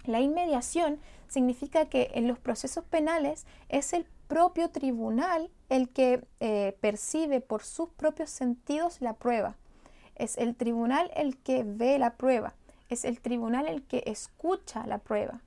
La 0.05 0.21
inmediación 0.21 0.99
significa 1.29 1.87
que 1.87 2.11
en 2.15 2.27
los 2.27 2.39
procesos 2.39 2.85
penales 2.85 3.47
es 3.69 3.93
el 3.93 4.07
propio 4.29 4.71
tribunal 4.71 5.51
el 5.69 5.89
que 5.89 6.25
eh, 6.41 6.77
percibe 6.81 7.41
por 7.41 7.63
sus 7.63 7.89
propios 7.91 8.31
sentidos 8.31 9.01
la 9.01 9.15
prueba. 9.15 9.57
Es 10.15 10.37
el 10.39 10.55
tribunal 10.55 11.11
el 11.15 11.37
que 11.39 11.65
ve 11.65 11.99
la 11.99 12.17
prueba. 12.17 12.55
Es 12.89 13.05
el 13.05 13.21
tribunal 13.21 13.67
el 13.67 13.83
que 13.83 14.03
escucha 14.07 14.87
la 14.87 14.99
prueba. 14.99 15.41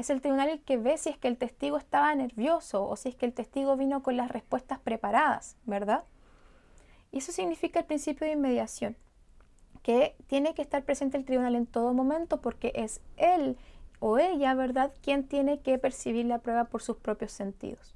Es 0.00 0.08
el 0.08 0.22
tribunal 0.22 0.48
el 0.48 0.62
que 0.62 0.78
ve 0.78 0.96
si 0.96 1.10
es 1.10 1.18
que 1.18 1.28
el 1.28 1.36
testigo 1.36 1.76
estaba 1.76 2.14
nervioso 2.14 2.88
o 2.88 2.96
si 2.96 3.10
es 3.10 3.16
que 3.16 3.26
el 3.26 3.34
testigo 3.34 3.76
vino 3.76 4.02
con 4.02 4.16
las 4.16 4.30
respuestas 4.30 4.78
preparadas, 4.78 5.58
¿verdad? 5.66 6.04
Y 7.12 7.18
eso 7.18 7.32
significa 7.32 7.80
el 7.80 7.84
principio 7.84 8.26
de 8.26 8.32
inmediación, 8.32 8.96
que 9.82 10.16
tiene 10.26 10.54
que 10.54 10.62
estar 10.62 10.86
presente 10.86 11.18
el 11.18 11.26
tribunal 11.26 11.54
en 11.54 11.66
todo 11.66 11.92
momento 11.92 12.40
porque 12.40 12.72
es 12.74 13.02
él 13.18 13.58
o 13.98 14.16
ella, 14.16 14.54
¿verdad?, 14.54 14.90
quien 15.02 15.28
tiene 15.28 15.60
que 15.60 15.76
percibir 15.76 16.24
la 16.24 16.38
prueba 16.38 16.64
por 16.64 16.80
sus 16.80 16.96
propios 16.96 17.32
sentidos. 17.32 17.94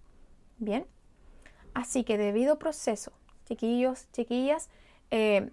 Bien, 0.59 0.87
así 1.73 2.05
que 2.05 2.19
debido 2.19 2.59
proceso, 2.59 3.13
chiquillos, 3.47 4.13
chiquillas, 4.13 4.69
eh, 5.11 5.51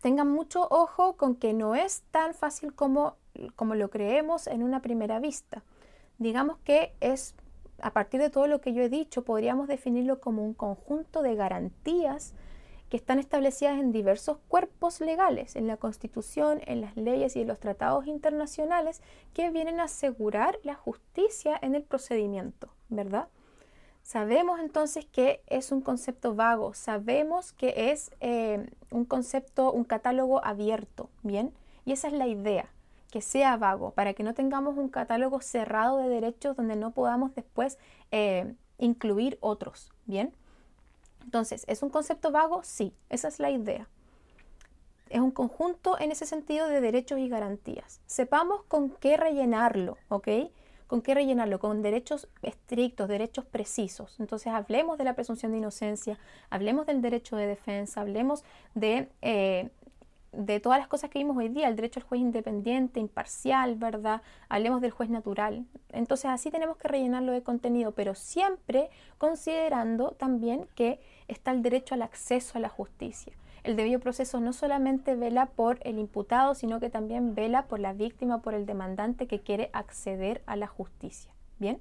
tengan 0.00 0.30
mucho 0.30 0.66
ojo 0.70 1.18
con 1.18 1.36
que 1.36 1.52
no 1.52 1.74
es 1.74 2.04
tan 2.10 2.32
fácil 2.32 2.74
como, 2.74 3.18
como 3.54 3.74
lo 3.74 3.90
creemos 3.90 4.46
en 4.46 4.62
una 4.62 4.80
primera 4.80 5.20
vista. 5.20 5.62
Digamos 6.20 6.58
que 6.58 6.92
es, 7.00 7.34
a 7.80 7.94
partir 7.94 8.20
de 8.20 8.28
todo 8.28 8.46
lo 8.46 8.60
que 8.60 8.74
yo 8.74 8.82
he 8.82 8.90
dicho, 8.90 9.24
podríamos 9.24 9.68
definirlo 9.68 10.20
como 10.20 10.44
un 10.44 10.52
conjunto 10.52 11.22
de 11.22 11.34
garantías 11.34 12.34
que 12.90 12.98
están 12.98 13.18
establecidas 13.18 13.80
en 13.80 13.90
diversos 13.90 14.36
cuerpos 14.46 15.00
legales, 15.00 15.56
en 15.56 15.66
la 15.66 15.78
Constitución, 15.78 16.60
en 16.66 16.82
las 16.82 16.94
leyes 16.94 17.36
y 17.36 17.40
en 17.40 17.48
los 17.48 17.58
tratados 17.58 18.06
internacionales, 18.06 19.00
que 19.32 19.48
vienen 19.48 19.80
a 19.80 19.84
asegurar 19.84 20.58
la 20.62 20.74
justicia 20.74 21.58
en 21.62 21.74
el 21.74 21.84
procedimiento, 21.84 22.68
¿verdad? 22.90 23.28
Sabemos 24.02 24.60
entonces 24.60 25.06
que 25.06 25.40
es 25.46 25.72
un 25.72 25.80
concepto 25.80 26.34
vago, 26.34 26.74
sabemos 26.74 27.52
que 27.54 27.92
es 27.92 28.10
eh, 28.20 28.68
un 28.90 29.06
concepto, 29.06 29.72
un 29.72 29.84
catálogo 29.84 30.44
abierto, 30.44 31.08
¿bien? 31.22 31.54
Y 31.86 31.92
esa 31.92 32.08
es 32.08 32.12
la 32.12 32.26
idea, 32.26 32.68
que 33.10 33.20
sea 33.20 33.56
vago, 33.56 33.92
para 33.92 34.14
que 34.14 34.22
no 34.22 34.34
tengamos 34.34 34.76
un 34.76 34.88
catálogo 34.88 35.40
cerrado 35.40 35.98
de 35.98 36.08
derechos 36.08 36.56
donde 36.56 36.76
no 36.76 36.92
podamos 36.92 37.34
después 37.34 37.78
eh, 38.10 38.54
incluir 38.78 39.38
otros, 39.40 39.92
¿bien? 40.06 40.32
Entonces, 41.24 41.64
¿es 41.68 41.82
un 41.82 41.90
concepto 41.90 42.30
vago? 42.30 42.62
Sí, 42.62 42.94
esa 43.08 43.28
es 43.28 43.38
la 43.38 43.50
idea. 43.50 43.88
Es 45.08 45.20
un 45.20 45.32
conjunto 45.32 45.98
en 45.98 46.12
ese 46.12 46.24
sentido 46.24 46.68
de 46.68 46.80
derechos 46.80 47.18
y 47.18 47.28
garantías. 47.28 48.00
Sepamos 48.06 48.62
con 48.64 48.90
qué 48.90 49.16
rellenarlo, 49.16 49.98
¿ok? 50.08 50.28
¿Con 50.86 51.02
qué 51.02 51.14
rellenarlo? 51.14 51.60
Con 51.60 51.82
derechos 51.82 52.28
estrictos, 52.42 53.08
derechos 53.08 53.44
precisos. 53.44 54.18
Entonces, 54.18 54.52
hablemos 54.52 54.98
de 54.98 55.04
la 55.04 55.14
presunción 55.14 55.52
de 55.52 55.58
inocencia, 55.58 56.18
hablemos 56.48 56.86
del 56.86 57.02
derecho 57.02 57.36
de 57.36 57.46
defensa, 57.46 58.00
hablemos 58.00 58.44
de 58.74 59.08
eh, 59.22 59.70
de 60.32 60.60
todas 60.60 60.78
las 60.78 60.88
cosas 60.88 61.10
que 61.10 61.18
vimos 61.18 61.36
hoy 61.36 61.48
día, 61.48 61.68
el 61.68 61.76
derecho 61.76 62.00
al 62.00 62.06
juez 62.06 62.20
independiente, 62.20 63.00
imparcial, 63.00 63.74
¿verdad? 63.76 64.22
Hablemos 64.48 64.80
del 64.80 64.90
juez 64.90 65.10
natural. 65.10 65.66
Entonces 65.90 66.26
así 66.26 66.50
tenemos 66.50 66.76
que 66.76 66.88
rellenarlo 66.88 67.32
de 67.32 67.42
contenido, 67.42 67.92
pero 67.92 68.14
siempre 68.14 68.90
considerando 69.18 70.12
también 70.12 70.66
que 70.74 71.00
está 71.28 71.50
el 71.50 71.62
derecho 71.62 71.94
al 71.94 72.02
acceso 72.02 72.58
a 72.58 72.60
la 72.60 72.68
justicia. 72.68 73.32
El 73.62 73.76
debido 73.76 74.00
proceso 74.00 74.40
no 74.40 74.52
solamente 74.52 75.16
vela 75.16 75.46
por 75.46 75.78
el 75.82 75.98
imputado, 75.98 76.54
sino 76.54 76.80
que 76.80 76.88
también 76.88 77.34
vela 77.34 77.66
por 77.66 77.78
la 77.78 77.92
víctima, 77.92 78.40
por 78.40 78.54
el 78.54 78.64
demandante 78.64 79.26
que 79.26 79.40
quiere 79.40 79.68
acceder 79.72 80.42
a 80.46 80.56
la 80.56 80.66
justicia. 80.66 81.32
¿Bien? 81.58 81.78